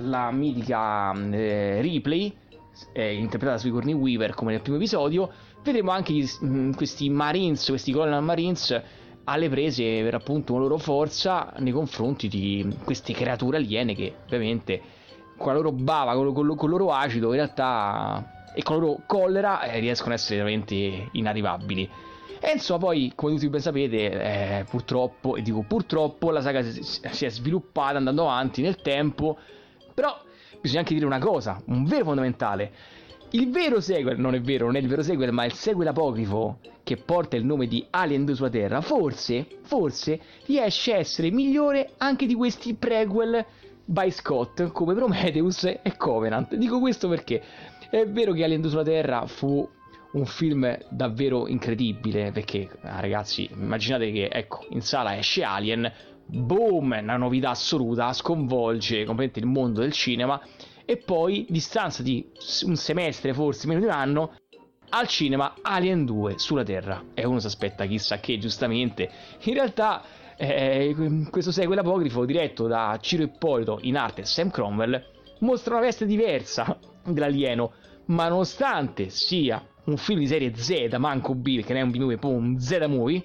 [0.00, 2.34] la mitica eh, Ripley,
[2.92, 5.30] eh, interpretata su Sigourney Weaver come nel primo episodio,
[5.62, 8.82] vedremo anche gli, mh, questi Marines, questi Colonel Marines
[9.24, 14.80] alle prese per appunto una loro forza nei confronti di queste creature aliene che ovviamente
[15.42, 18.82] con la loro bava, con, con, con il loro acido in realtà e con la
[18.82, 21.90] loro collera eh, riescono ad essere veramente inarrivabili.
[22.44, 27.24] E insomma, poi, come tutti ben sapete, eh, purtroppo, e dico purtroppo, la saga si
[27.24, 29.38] è sviluppata andando avanti nel tempo,
[29.94, 30.16] però
[30.60, 32.72] bisogna anche dire una cosa, un vero fondamentale.
[33.30, 36.58] Il vero sequel, non è vero, non è il vero sequel, ma il sequel apocrifo
[36.82, 41.92] che porta il nome di Alien 2 sulla Terra, forse, forse riesce a essere migliore
[41.96, 43.44] anche di questi prequel
[43.84, 46.54] by Scott come Prometheus e Covenant.
[46.54, 47.42] Dico questo perché
[47.90, 49.68] è vero che Alien 2 sulla Terra fu
[50.12, 55.90] un film davvero incredibile perché ah, ragazzi immaginate che ecco in sala esce Alien
[56.26, 60.40] boom una novità assoluta sconvolge completamente il mondo del cinema
[60.84, 62.30] e poi distanza di
[62.64, 64.34] un semestre forse meno di un anno
[64.90, 69.10] al cinema Alien 2 sulla Terra e uno si aspetta chissà che giustamente
[69.44, 70.02] in realtà
[70.48, 70.94] eh,
[71.30, 75.00] questo segue l'apocrifo diretto da Ciro Ippolito in arte Sam Cromwell
[75.40, 77.72] mostra una veste diversa dell'alieno
[78.06, 82.18] ma nonostante sia un film di serie Z, manco B, perché non è un B-movie,
[82.20, 83.24] è un Z-movie,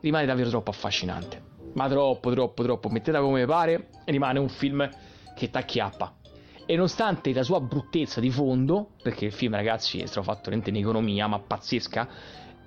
[0.00, 1.42] rimane davvero troppo affascinante.
[1.74, 2.88] Ma troppo, troppo, troppo.
[2.88, 4.88] Mettete come pare, rimane un film
[5.34, 6.14] che t'acchiappa.
[6.64, 10.76] E nonostante la sua bruttezza di fondo, perché il film, ragazzi, è stato fatto in
[10.76, 12.08] economia, ma pazzesca,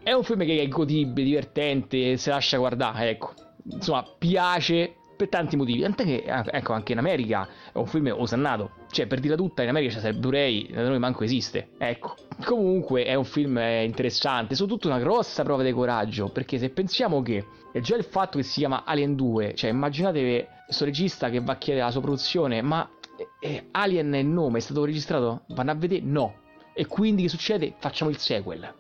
[0.03, 3.33] è un film che è godibile, divertente, si lascia guardare, ecco.
[3.71, 5.81] Insomma, piace per tanti motivi.
[5.81, 8.71] Tant'è che, ah, ecco, anche in America è un film osannato.
[8.89, 11.71] Cioè, per dirla tutta, in America c'è il Blu-ray, da noi manco esiste.
[11.77, 12.15] Ecco.
[12.45, 17.21] Comunque è un film eh, interessante, soprattutto una grossa prova di coraggio, perché se pensiamo
[17.21, 21.41] che è già il fatto che si chiama Alien 2, cioè immaginate questo regista che
[21.41, 22.89] va a chiedere la sua produzione, ma
[23.41, 25.41] eh, Alien è il nome, è stato registrato?
[25.49, 26.01] Vanno a vedere?
[26.01, 26.35] No.
[26.73, 27.73] E quindi che succede?
[27.77, 28.78] Facciamo il sequel.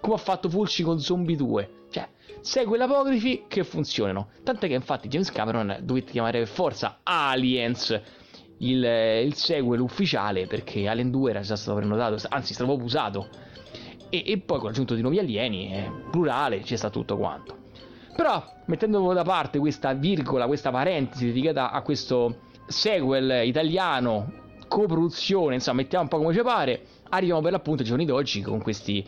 [0.00, 1.70] Come ha fatto Fulci con Zombie 2.
[1.90, 2.08] Cioè,
[2.40, 4.28] segue l'apocrifi che funzionano.
[4.42, 8.00] Tant'è che infatti James Cameron dovette chiamare per forza Aliens
[8.58, 8.84] il,
[9.24, 13.28] il sequel ufficiale perché Alien 2 era già stato prenotato, anzi stava usato.
[14.10, 17.56] E, e, poi con l'aggiunto di nuovi alieni, eh, plurale, c'è stato tutto quanto.
[18.16, 24.32] Però, mettendo da parte questa virgola, questa parentesi dedicata a questo sequel italiano,
[24.66, 28.60] coproduzione, insomma, mettiamo un po' come ci pare, arriviamo per l'appunto ai giorni d'oggi con
[28.60, 29.06] questi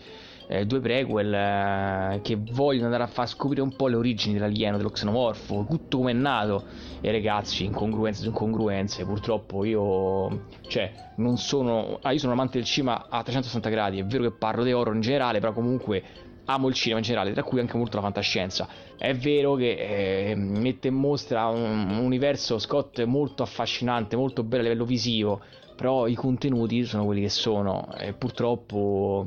[0.50, 4.76] eh, due prequel eh, che vogliono andare a far scoprire un po' le origini dell'alieno,
[4.76, 6.64] dello xenomorfo, tutto come è nato.
[7.00, 12.58] E ragazzi, incongruenze su incongruenze, purtroppo io, cioè, non sono, ah, io sono un amante
[12.58, 16.02] del cinema a 360 gradi, è vero che parlo di horror in generale, però comunque
[16.46, 18.66] amo il cinema in generale, tra cui anche molto la fantascienza.
[18.98, 24.62] È vero che eh, mette in mostra un, un, universo Scott molto affascinante, molto bello
[24.62, 25.40] a livello visivo,
[25.76, 29.24] però i contenuti sono quelli che sono e purtroppo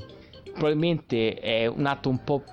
[0.54, 2.44] probabilmente è un atto un po'.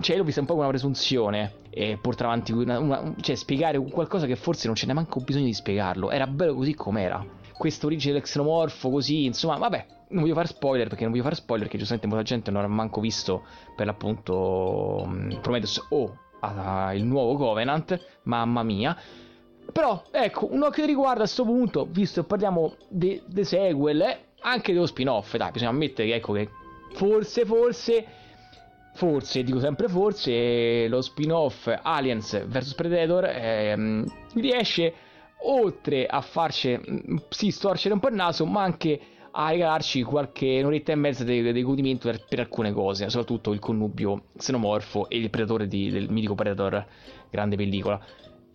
[0.00, 1.60] cioè, l'ho vista un po' come una presunzione.
[1.74, 5.46] E portare avanti una, una, cioè, spiegare qualcosa che forse non ce n'è manco bisogno
[5.46, 6.10] di spiegarlo.
[6.10, 7.24] Era bello così com'era.
[7.52, 11.64] Questa origine del così, insomma, vabbè, non voglio fare spoiler perché non voglio fare spoiler
[11.64, 15.08] perché giustamente molta gente non ha manco visto per l'appunto
[15.40, 18.96] Prometheus o uh, il nuovo Covenant, mamma mia.
[19.72, 24.18] Però, ecco, un occhio di riguardo a questo punto, visto che parliamo di sequel, eh,
[24.40, 26.50] anche dello spin-off, dai, bisogna ammettere che, ecco, che
[26.92, 28.06] forse, forse,
[28.94, 34.04] forse, dico sempre forse, lo spin-off Aliens vs Predator ehm,
[34.34, 34.94] riesce
[35.44, 39.00] oltre a farci, mm, sì, storcere un po' il naso, ma anche
[39.32, 43.58] a regalarci qualche un'oretta e mezza di, di godimento per, per, alcune cose, soprattutto il
[43.58, 46.84] connubio xenomorfo e il predatore di, del mitico Predator,
[47.30, 48.00] grande pellicola.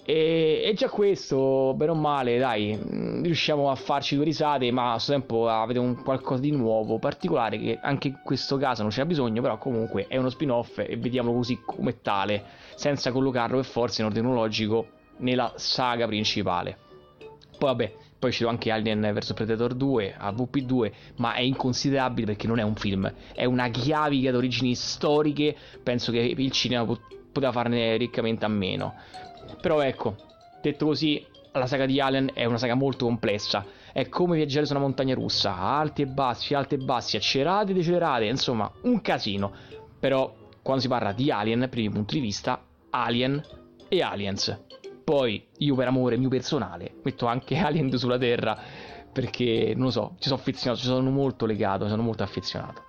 [0.09, 4.93] E, e, già questo, bene o male, dai, mm, riusciamo a farci due risate, ma
[4.93, 8.91] a suo tempo avete un qualcosa di nuovo, particolare, che anche in questo caso non
[8.91, 12.41] c'era bisogno, però comunque è uno spin-off e vediamolo così come tale,
[12.75, 14.87] senza collocarlo per forza in ordine logico
[15.17, 16.77] nella saga principale.
[17.57, 22.59] Poi vabbè, poi c'è anche Alien vs Predator 2, AVP2, ma è inconsiderabile perché non
[22.59, 25.53] è un film, è una chiavica di origini storiche,
[25.83, 28.93] penso che il cinema poteva farne riccamente a meno.
[29.61, 30.15] Però ecco,
[30.61, 33.65] detto così, la saga di Alien è una saga molto complessa.
[33.91, 37.73] È come viaggiare su una montagna russa, alti e bassi, alti e bassi, accelerate e
[37.75, 39.51] decelerate, insomma, un casino.
[39.99, 43.41] Però quando si parla di Alien, primi punti di vista, Alien
[43.87, 44.65] e Aliens.
[45.03, 48.59] Poi io per amore mio personale metto anche Alien sulla Terra
[49.11, 52.86] perché non lo so, ci sono affezionato, ci sono molto legato, sono molto affezionato.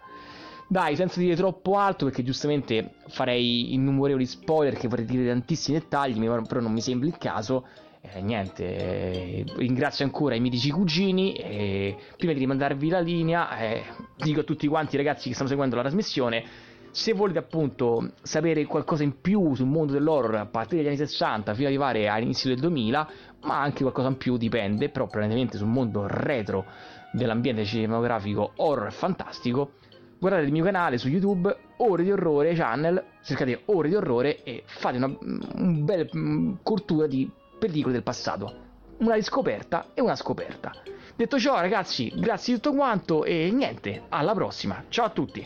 [0.71, 6.21] Dai, senza dire troppo alto, perché giustamente farei innumerevoli spoiler che vorrei dire tantissimi dettagli,
[6.21, 7.66] però non mi sembra il caso.
[8.03, 13.83] Eh, niente, eh, ringrazio ancora i mitici cugini e prima di rimandarvi la linea eh,
[14.16, 16.45] dico a tutti quanti i ragazzi che stanno seguendo la trasmissione
[16.93, 21.55] se volete appunto sapere qualcosa in più sul mondo dell'horror a partire dagli anni 60
[21.55, 23.09] fino ad arrivare all'inizio del 2000
[23.43, 26.64] ma anche qualcosa in più dipende però prevalentemente sul mondo retro
[27.12, 29.73] dell'ambiente cinematografico horror fantastico
[30.19, 34.64] guardate il mio canale su YouTube, Ore di Orrore Channel, cercate Ore di Orrore e
[34.66, 38.66] fate una, un bel mm, cultura di pellicole del passato.
[38.99, 40.73] Una riscoperta e una scoperta.
[41.14, 44.85] Detto ciò, ragazzi, grazie di tutto quanto e niente, alla prossima.
[44.89, 45.45] Ciao a tutti.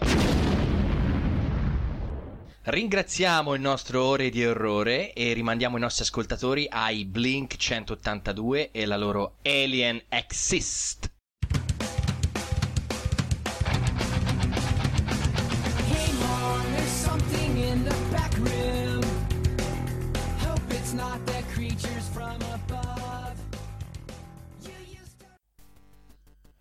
[2.65, 8.87] Ringraziamo il nostro Ore di Orrore e rimandiamo i nostri ascoltatori ai Blink 182 e
[8.87, 11.12] la loro Alien Exist.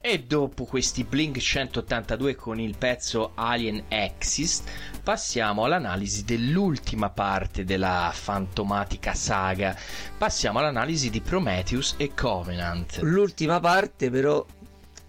[0.03, 4.67] E dopo questi Blink 182 con il pezzo Alien Exist,
[5.03, 9.77] passiamo all'analisi dell'ultima parte della fantomatica saga.
[10.17, 12.97] Passiamo all'analisi di Prometheus e Covenant.
[13.01, 14.43] L'ultima parte però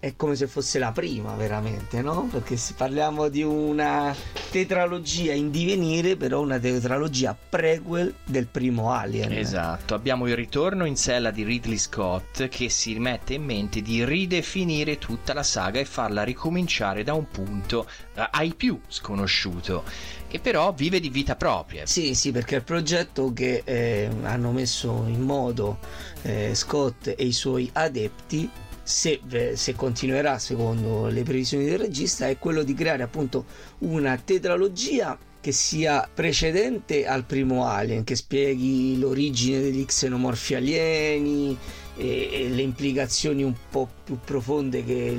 [0.03, 2.27] è come se fosse la prima veramente, no?
[2.29, 4.13] Perché se parliamo di una
[4.51, 9.31] tetralogia in divenire, però una tetralogia prequel del primo Alien.
[9.31, 14.03] Esatto, abbiamo il ritorno in sella di Ridley Scott che si mette in mente di
[14.03, 19.85] ridefinire tutta la saga e farla ricominciare da un punto eh, ai più sconosciuto
[20.27, 21.85] che però vive di vita propria.
[21.85, 25.77] Sì, sì, perché il progetto che eh, hanno messo in modo
[26.23, 28.49] eh, Scott e i suoi adepti
[28.83, 29.19] se,
[29.55, 33.45] se, continuerà secondo le previsioni del regista è quello di creare appunto
[33.79, 41.57] una tetralogia che sia precedente al primo Alien, che spieghi l'origine degli xenomorfi alieni
[41.97, 45.15] e, e le implicazioni un po' più profonde che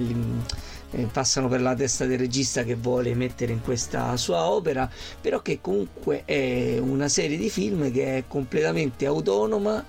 [0.95, 4.90] eh, passano per la testa del regista che vuole mettere in questa sua opera,
[5.20, 9.84] però che comunque è una serie di film che è completamente autonoma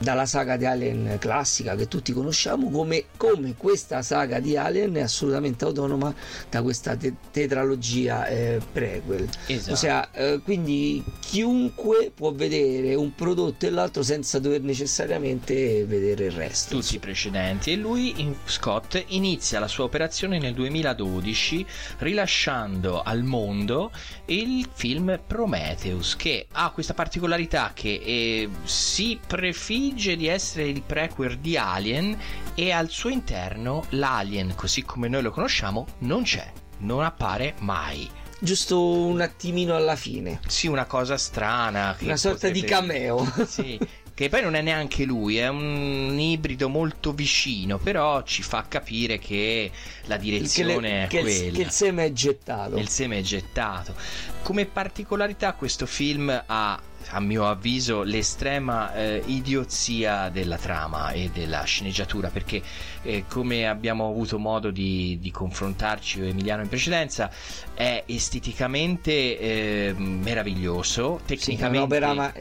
[0.00, 5.02] dalla saga di Alien classica che tutti conosciamo, come, come questa saga di Alien è
[5.02, 6.14] assolutamente autonoma
[6.48, 9.28] da questa te- tetralogia eh, prequel.
[9.46, 9.72] Esatto.
[9.72, 16.32] Ossia, eh, quindi chiunque può vedere un prodotto e l'altro senza dover necessariamente vedere il
[16.32, 16.78] resto.
[16.78, 17.72] Tutti i precedenti.
[17.72, 21.66] E lui, Scott, inizia la sua operazione nel 2012
[21.98, 23.90] rilasciando al mondo
[24.26, 31.38] il film Prometheus che ha questa particolarità che eh, si prefigge di essere il prequel
[31.38, 32.16] di Alien
[32.54, 38.08] e al suo interno l'Alien così come noi lo conosciamo non c'è, non appare mai
[38.38, 40.40] giusto un attimino alla fine.
[40.46, 41.96] Sì, una cosa strana.
[42.00, 42.60] Una sorta potrebbe...
[42.60, 43.32] di cameo.
[43.46, 43.78] Sì,
[44.16, 49.18] che poi non è neanche lui, è un ibrido molto vicino, però ci fa capire
[49.18, 49.70] che
[50.06, 51.44] la direzione che le, è che quella.
[51.44, 52.76] Il, che il seme è gettato.
[52.78, 53.94] Il seme è gettato.
[54.42, 56.80] Come particolarità questo film ha
[57.10, 62.62] a mio avviso l'estrema eh, idiozia della trama e della sceneggiatura perché
[63.02, 67.30] eh, come abbiamo avuto modo di, di confrontarci e Emiliano in precedenza
[67.74, 72.32] è esteticamente eh, meraviglioso tecnicamente sì, ma-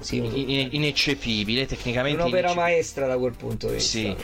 [0.00, 2.70] sì, in- ineccepibile tecnicamente un'opera ineccepibile.
[2.70, 4.16] maestra da quel punto di vista sì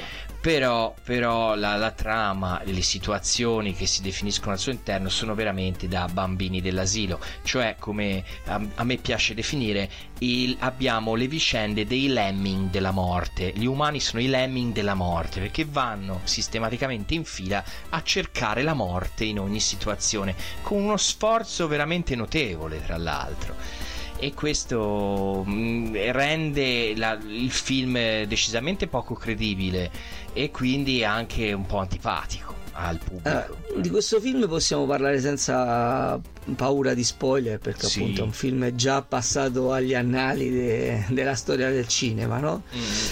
[0.46, 5.88] però, però la, la, trama le situazioni che si definiscono al suo interno sono veramente
[5.88, 9.90] da bambini dell'asilo, cioè come a, a me piace definire,
[10.20, 15.40] il, abbiamo le vicende dei lemming della morte, gli umani sono i lemming della morte
[15.40, 21.66] perché vanno sistematicamente in fila a cercare la morte in ogni situazione, con uno sforzo
[21.66, 23.85] veramente notevole tra l'altro.
[24.18, 27.94] E questo mh, rende la- il film
[28.24, 29.90] decisamente poco credibile
[30.32, 33.28] e quindi anche un po' antipatico al pubblico.
[33.74, 36.20] Eh, di questo film possiamo parlare senza
[36.56, 38.00] paura di spoiler perché Sì.
[38.00, 42.64] appunto è un film già passato agli annali de- della storia del cinema no?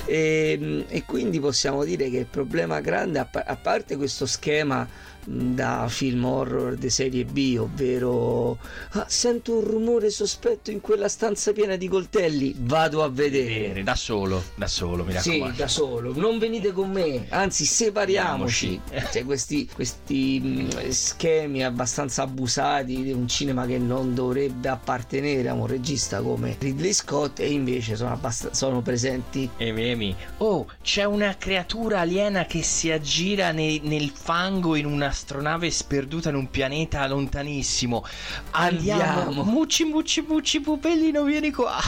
[0.05, 4.87] e, e quindi possiamo dire che il problema grande a, a parte questo schema
[5.27, 8.59] da film horror di serie B ovvero
[8.93, 13.95] "Ah, sento un rumore sospetto in quella stanza piena di coltelli vado a vedere da
[13.95, 18.81] solo da solo mi sì, raccomando da solo, non venite con me, anzi separiamoci.
[19.13, 25.55] Cioè, questi, questi mh, schemi abbastanza abusati di un cinema che non dovrebbe appartenere a
[25.55, 29.49] un regista come Ridley Scott e invece sono, abbast- sono presenti.
[29.57, 30.17] Emi, Emi.
[30.39, 36.35] Oh, c'è una creatura aliena che si aggira ne- nel fango in un'astronave sperduta in
[36.35, 38.05] un pianeta lontanissimo.
[38.51, 39.03] Andiamo.
[39.03, 39.45] Andiamo.
[39.45, 41.79] Mucci, mucci, mucci, pupellino, vieni qua.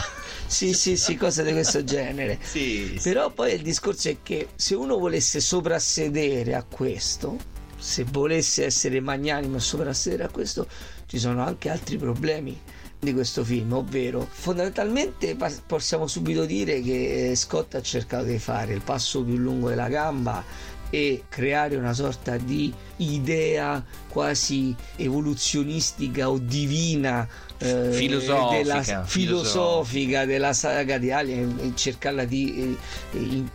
[0.45, 2.39] Sì, sì, sì, cose di questo genere.
[2.47, 7.37] Sì, Però poi il discorso è che se uno volesse soprassedere a questo,
[7.77, 10.67] se volesse essere magnanimo e soprassedere a questo,
[11.05, 12.57] ci sono anche altri problemi
[12.99, 18.81] di questo film, ovvero fondamentalmente possiamo subito dire che Scott ha cercato di fare il
[18.81, 20.43] passo più lungo della gamba
[20.89, 27.27] e creare una sorta di idea quasi evoluzionistica o divina
[27.57, 29.05] eh, Filosofica, della, filosofica.
[29.05, 32.77] filosofica della saga di Alien e cercarla di
[33.13, 33.49] eh, in-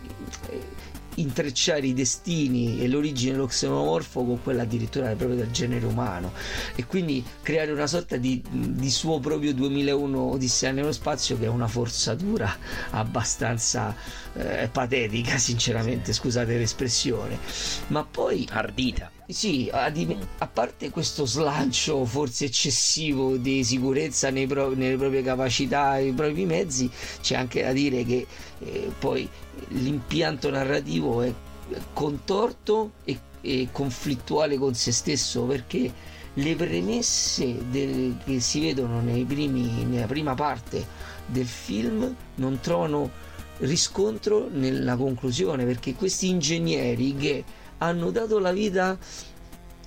[0.49, 0.72] eh,
[1.15, 6.31] intrecciare i destini e l'origine dello xenomorfo con quella addirittura proprio del genere umano.
[6.75, 11.49] E quindi creare una sorta di, di suo proprio 2001 Odissea nello spazio che è
[11.49, 12.55] una forzatura
[12.91, 13.95] abbastanza
[14.33, 17.37] eh, patetica sinceramente scusate l'espressione.
[17.87, 24.73] Ma poi ardita sì, a, di- a parte questo slancio forse eccessivo di sicurezza pro-
[24.75, 26.89] nelle proprie capacità e nei propri mezzi,
[27.21, 28.27] c'è anche da dire che
[28.59, 29.27] eh, poi
[29.69, 31.33] l'impianto narrativo è
[31.93, 35.91] contorto e, e conflittuale con se stesso perché
[36.35, 40.85] le premesse del- che si vedono primi- nella prima parte
[41.25, 43.09] del film non trovano
[43.59, 47.43] riscontro nella conclusione perché questi ingegneri che
[47.79, 48.97] hanno dato la vita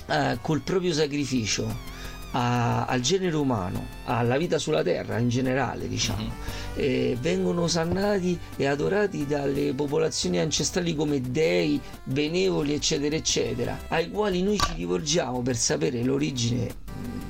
[0.09, 1.95] eh, col proprio sacrificio
[2.33, 6.31] a- al genere umano, alla vita sulla terra in generale, diciamo,
[6.75, 14.43] eh, vengono osannati e adorati dalle popolazioni ancestrali come dei benevoli, eccetera, eccetera, ai quali
[14.43, 16.69] noi ci rivolgiamo per sapere l'origine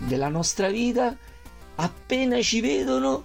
[0.07, 1.17] della nostra vita.
[1.77, 3.25] Appena ci vedono,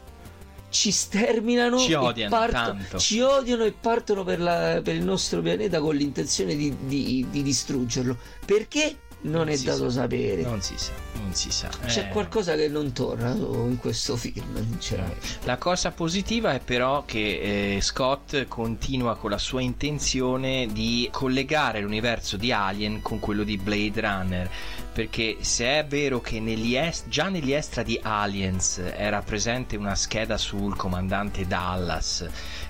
[0.72, 2.98] ci sterminano, Ci e odiano parto- tanto.
[2.98, 7.44] ci odiano e partono per, la- per il nostro pianeta con l'intenzione di, di- di
[7.44, 8.18] distruggerlo.
[8.46, 8.96] Perché?
[9.24, 10.02] Non, è si dato sa.
[10.02, 10.42] sapere.
[10.42, 11.70] Non si sa, non si sa.
[11.86, 12.08] C'è Eh.
[12.08, 15.20] qualcosa che non torna in questo film, sinceramente.
[15.44, 21.82] La cosa positiva è però che eh, Scott continua con la sua intenzione di collegare
[21.82, 24.50] l'universo di Alien con quello di Blade Runner.
[24.94, 29.96] Perché se è vero che negli est- già negli extra di Aliens era presente una
[29.96, 32.28] scheda sul comandante Dallas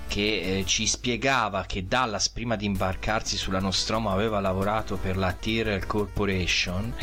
[0.08, 5.32] che eh, ci spiegava che Dallas prima di imbarcarsi sulla Nostromo aveva lavorato per la
[5.32, 6.94] Tyrrell Corporation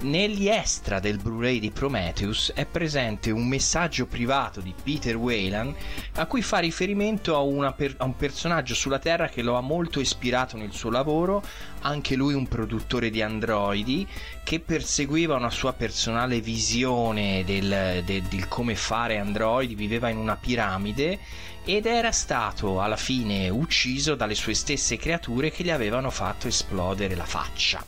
[0.00, 5.74] negli extra del Blu-ray di Prometheus è presente un messaggio privato di Peter Whelan
[6.14, 10.00] a cui fa riferimento a, per- a un personaggio sulla Terra che lo ha molto
[10.00, 11.42] ispirato nel suo lavoro,
[11.80, 14.06] anche lui un produttore di androidi
[14.42, 20.36] che perseguiva una sua personale visione del, de- del come fare androidi, viveva in una
[20.36, 21.18] piramide
[21.64, 27.14] ed era stato alla fine ucciso dalle sue stesse creature che gli avevano fatto esplodere
[27.14, 27.84] la faccia.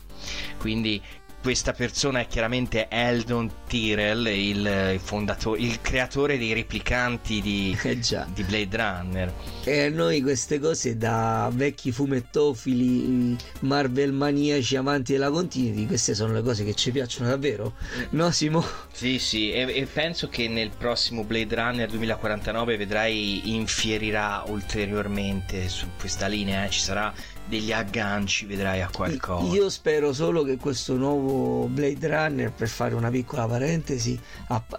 [0.57, 1.01] Quindi
[1.43, 7.99] questa persona è chiaramente Eldon Tyrell, il, fondatore, il creatore dei replicanti di, Eh
[8.33, 9.33] di Blade Runner.
[9.65, 16.31] E a noi queste cose da vecchi fumettofili, Marvel maniaci amanti della continuity, queste sono
[16.31, 17.73] le cose che ci piacciono davvero.
[18.11, 18.65] No, Simo?
[18.93, 25.87] Sì, sì, e, e penso che nel prossimo Blade Runner 2049 vedrai infierirà ulteriormente su
[25.99, 27.13] questa linea, eh, ci sarà
[27.53, 29.53] degli agganci, vedrai a qualcosa.
[29.53, 34.19] Io spero solo che questo nuovo Blade Runner, per fare una piccola parentesi,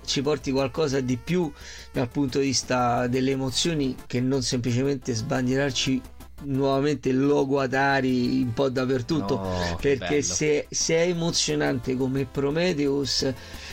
[0.04, 1.50] ci porti qualcosa di più
[1.92, 6.02] dal punto di vista delle emozioni che non semplicemente sbandierarci
[6.46, 9.40] nuovamente il logo Atari un po' dappertutto.
[9.78, 13.32] Che perché se, se è emozionante come Prometheus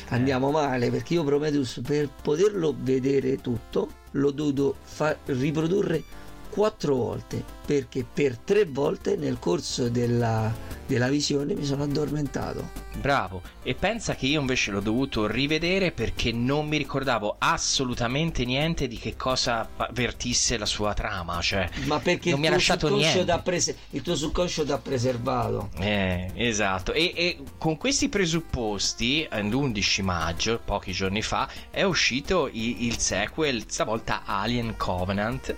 [0.09, 6.19] andiamo male perché io Prometheus per poterlo vedere tutto l'ho dovuto far riprodurre
[6.51, 10.53] quattro volte perché per tre volte nel corso della,
[10.85, 12.79] della visione mi sono addormentato.
[12.99, 18.87] Bravo, e pensa che io invece l'ho dovuto rivedere perché non mi ricordavo assolutamente niente
[18.87, 22.51] di che cosa pa- vertisse la sua trama, cioè Ma perché non il mi ha
[22.51, 23.39] lasciato niente.
[23.41, 25.69] prese- il tuo subconscio ti ha preservato.
[25.79, 26.91] Eh, esatto.
[26.91, 32.97] E, e con questi presupposti, eh, l'11 maggio, pochi giorni fa, è uscito i- il
[32.97, 35.55] sequel, stavolta Alien Covenant.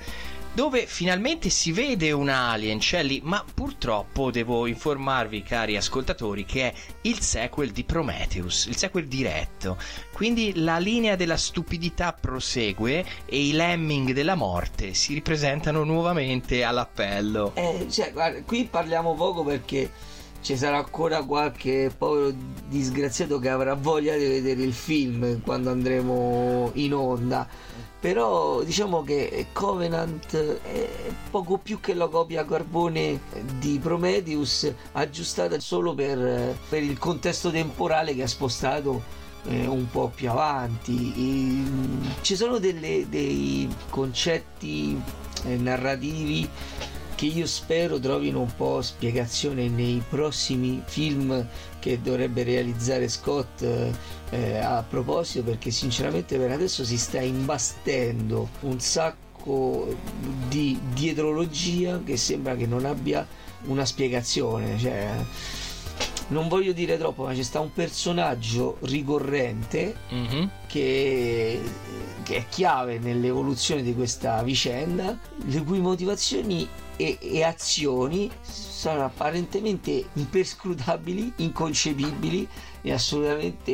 [0.56, 6.70] Dove finalmente si vede un alien, c'è lì, ma purtroppo devo informarvi, cari ascoltatori, che
[6.70, 9.80] è il sequel di Prometheus, il sequel diretto.
[10.14, 17.54] Quindi la linea della stupidità prosegue e i lemming della morte si ripresentano nuovamente all'appello.
[17.56, 19.90] Eh, cioè, guarda, qui parliamo poco perché
[20.44, 22.34] ci sarà ancora qualche povero
[22.68, 27.48] disgraziato che avrà voglia di vedere il film quando andremo in onda.
[28.00, 30.90] Però diciamo che Covenant è
[31.32, 33.22] poco più che la copia a carbone
[33.58, 39.02] di Prometheus aggiustata solo per, per il contesto temporale che ha spostato
[39.46, 41.14] eh, un po' più avanti.
[41.16, 45.02] E, mm, ci sono delle- dei concetti
[45.46, 46.50] eh, narrativi
[47.24, 51.48] che io spero trovino un po' spiegazione nei prossimi film
[51.80, 53.92] che dovrebbe realizzare Scott eh,
[54.32, 59.96] eh, a proposito perché sinceramente per adesso si sta imbastendo un sacco
[60.50, 63.26] di dietrologia che sembra che non abbia
[63.68, 65.16] una spiegazione cioè
[66.28, 70.50] non voglio dire troppo ma c'è sta un personaggio ricorrente Mhm.
[70.68, 71.62] che,
[72.24, 80.06] che è chiave nell'evoluzione di questa vicenda, le cui motivazioni e, e azioni sono apparentemente
[80.14, 82.48] imperscrutabili, inconcepibili
[82.82, 83.72] e assolutamente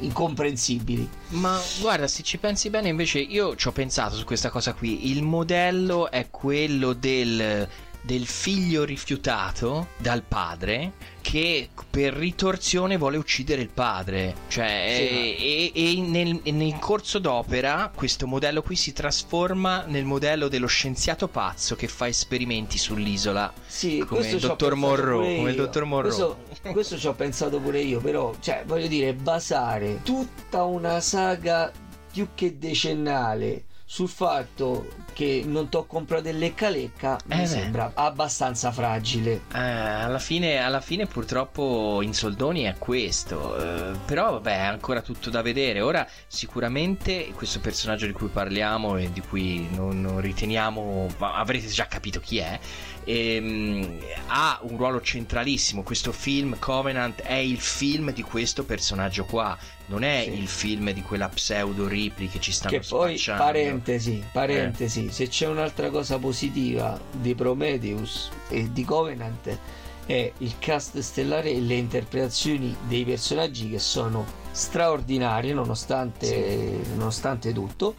[0.00, 1.08] incomprensibili.
[1.30, 5.10] Ma guarda, se ci pensi bene, invece io ci ho pensato su questa cosa qui.
[5.10, 7.68] Il modello è quello del,
[8.02, 10.92] del figlio rifiutato dal padre
[11.22, 14.34] che per ritorsione vuole uccidere il padre.
[14.48, 20.04] Cioè, Sì, e, e- e nel, nel corso d'opera questo modello qui si trasforma nel
[20.04, 23.52] modello dello scienziato pazzo che fa esperimenti sull'isola.
[23.66, 25.36] Sì, come il dottor Monroe.
[25.36, 26.08] Come il dottor Monroe.
[26.10, 31.70] Questo, questo ci ho pensato pure io, però, cioè, voglio dire, basare tutta una saga
[32.10, 37.42] più che decennale sul fatto che non ti ho comprato il lecca lecca Eh mi
[37.42, 37.46] beh.
[37.46, 39.42] sembra abbastanza fragile.
[39.54, 45.00] Eh, alla, fine, alla fine purtroppo in soldoni è questo, eh, però vabbè è ancora
[45.02, 45.80] tutto da vedere.
[45.80, 51.86] Ora sicuramente questo personaggio di cui parliamo e di cui non, non riteniamo, avrete già
[51.86, 52.58] capito chi è,
[53.04, 55.82] ehm, ha un ruolo centralissimo.
[55.82, 61.02] Questo film Covenant è il film di questo personaggio qua, non è il film di
[61.02, 67.00] quella pseudo Ripley che ci stanno Che poi, parentesi, parentesi, se c'è un'altra cosa positiva
[67.10, 69.58] di Prometheus e di Covenant
[70.06, 77.94] è il cast stellare e le interpretazioni dei personaggi che sono straordinarie nonostante, nonostante tutto.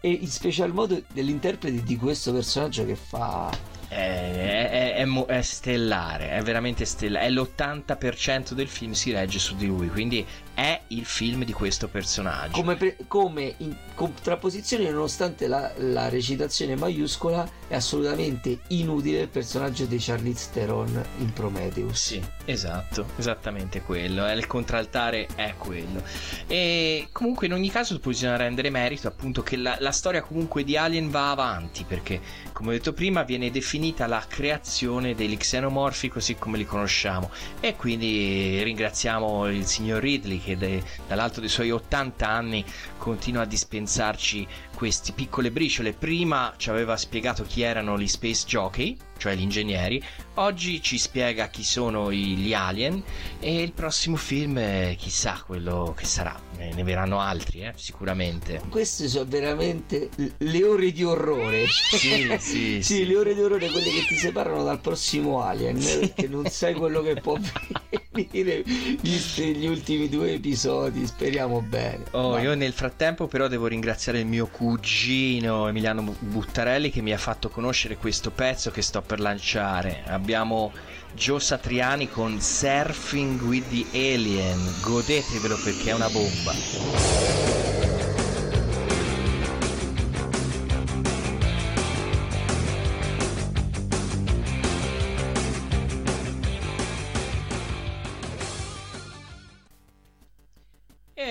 [0.00, 3.50] E in special modo dell'interprete di questo personaggio che fa
[3.88, 7.26] È, è- è è stellare, è veramente stellare.
[7.26, 10.26] È l'80% del film si regge su di lui, quindi
[10.58, 12.50] è il film di questo personaggio.
[12.50, 19.84] come, pre- come in contrapposizione nonostante la, la recitazione maiuscola è assolutamente inutile il personaggio
[19.84, 24.26] di Charlize Theron in Prometheus Sì, esatto, esattamente quello.
[24.26, 26.02] È il contraltare è quello.
[26.48, 30.76] E comunque in ogni caso bisogna rendere merito appunto che la, la storia comunque di
[30.76, 32.20] Alien va avanti perché
[32.52, 37.30] come ho detto prima viene definita la creazione degli xenomorfi così come li conosciamo
[37.60, 42.64] e quindi ringraziamo il signor Ridley che de- dall'alto dei suoi 80 anni
[42.96, 45.92] continua a dispensarci queste piccole briciole.
[45.92, 50.02] Prima ci aveva spiegato chi erano gli space jockey, cioè gli ingegneri,
[50.34, 53.02] oggi ci spiega chi sono gli alien
[53.40, 56.46] e il prossimo film eh, chissà quello che sarà.
[56.58, 58.60] Ne, verranno altri, eh, sicuramente.
[58.68, 60.08] queste sono veramente
[60.38, 63.06] le ore di orrore Sì, sì, sì.
[63.06, 67.00] le ore di orrore quelle che ti separano dal prossimo Alien perché non sai quello
[67.02, 67.38] che può
[68.10, 73.68] venire visti gli ultimi due episodi speriamo bene Oh, Ma- io nel frattempo però devo
[73.68, 78.82] ringraziare il mio cugino Emiliano Bu- Buttarelli che mi ha fatto conoscere questo pezzo che
[78.82, 80.02] sto per lanciare.
[80.06, 80.70] Abbiamo
[81.14, 84.60] Joe Satriani con Surfing with the Alien.
[84.82, 87.97] Godetevelo perché è una bomba.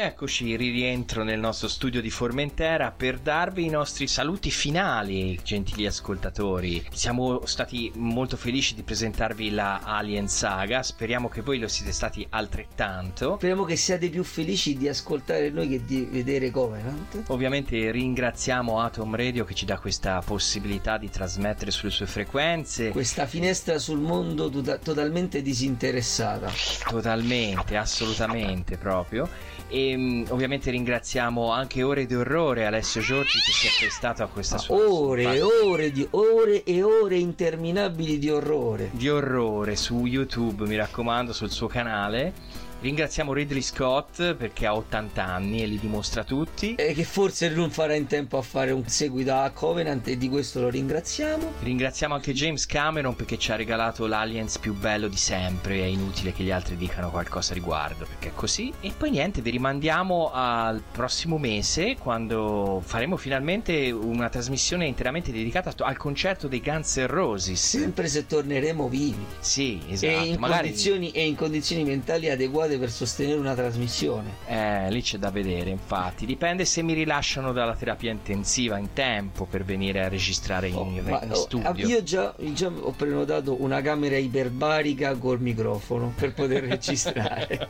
[0.08, 6.82] Eccoci, rientro nel nostro studio di Formentera per darvi i nostri saluti finali, gentili ascoltatori.
[6.93, 12.26] Siamo stati molto felici di presentarvi la Alien Saga, speriamo che voi lo siete stati
[12.30, 13.36] altrettanto.
[13.36, 17.24] Speriamo che siate più felici di ascoltare noi che di vedere Covenant.
[17.28, 22.91] Ovviamente ringraziamo Atom Radio che ci dà questa possibilità di trasmettere sulle sue frequenze.
[22.91, 26.49] Questa finestra sul mondo to- totalmente disinteressata.
[26.88, 29.30] Totalmente, assolutamente proprio.
[29.70, 34.28] E um, ovviamente ringraziamo anche Ore di Orrore Alessio Giorgi che si è prestato a
[34.28, 38.89] questa sua ore e ore di ore e ore interminabili di orrore.
[38.93, 42.34] Di orrore su YouTube, mi raccomando, sul suo canale.
[42.80, 46.75] Ringraziamo Ridley Scott perché ha 80 anni e li dimostra tutti.
[46.75, 50.30] E che forse non farà in tempo a fare un seguito a Covenant e di
[50.30, 51.53] questo lo ringraziamo.
[51.63, 55.80] Ringraziamo anche James Cameron perché ci ha regalato l'Aliens più bello di sempre.
[55.80, 58.71] È inutile che gli altri dicano qualcosa a riguardo perché è così.
[58.80, 65.73] E poi niente, vi rimandiamo al prossimo mese quando faremo finalmente una trasmissione interamente dedicata
[65.84, 67.59] al concerto dei Guns N' Roses.
[67.59, 69.25] Sempre se torneremo vivi.
[69.39, 70.13] Sì, esatto.
[70.13, 70.67] E in, Magari...
[70.67, 74.36] condizioni, e in condizioni mentali adeguate per sostenere una trasmissione.
[74.45, 76.26] Eh, lì c'è da vedere, infatti.
[76.26, 80.95] Dipende se mi rilasciano dalla terapia intensiva in tempo per venire a registrare oh, in,
[80.97, 81.88] in ma, studio.
[81.88, 87.70] Io già, già, ho prenotato una camera iperbarica col microfono per poter registrare.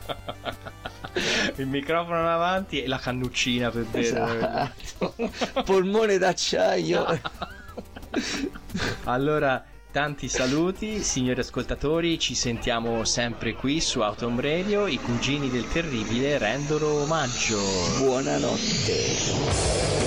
[1.58, 4.08] Il microfono davanti e la cannuccina per bere.
[4.08, 5.14] Esatto.
[5.64, 7.20] Polmone d'acciaio.
[9.04, 14.86] allora Tanti saluti, signori ascoltatori, ci sentiamo sempre qui su Autumn Radio.
[14.86, 17.58] I cugini del terribile rendono omaggio.
[17.98, 20.07] Buonanotte.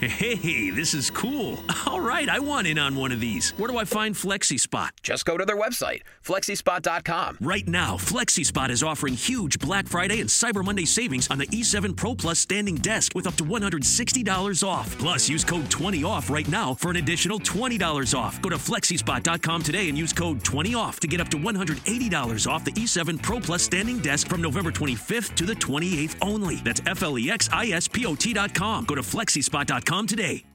[0.00, 1.62] Hey, this is cool.
[1.86, 3.50] All right, I want in on one of these.
[3.58, 4.88] Where do I find FlexiSpot?
[5.02, 7.36] Just go to their website, flexispot.com.
[7.42, 11.94] Right now, FlexiSpot is offering huge Black Friday and Cyber Monday savings on the E7
[11.96, 14.96] Pro Plus standing desk with up to $160 off.
[14.96, 18.40] Plus, use code 20OFF right now for an additional $20 off.
[18.40, 22.72] Go to flexispot.com today and use code 20OFF to get up to $180 off the
[22.72, 26.56] E7 Pro Plus standing desk from November 25th to the 28th only.
[26.56, 28.86] That's F L E X I S P O T.com.
[28.86, 30.49] Go to flexispot.com Come today.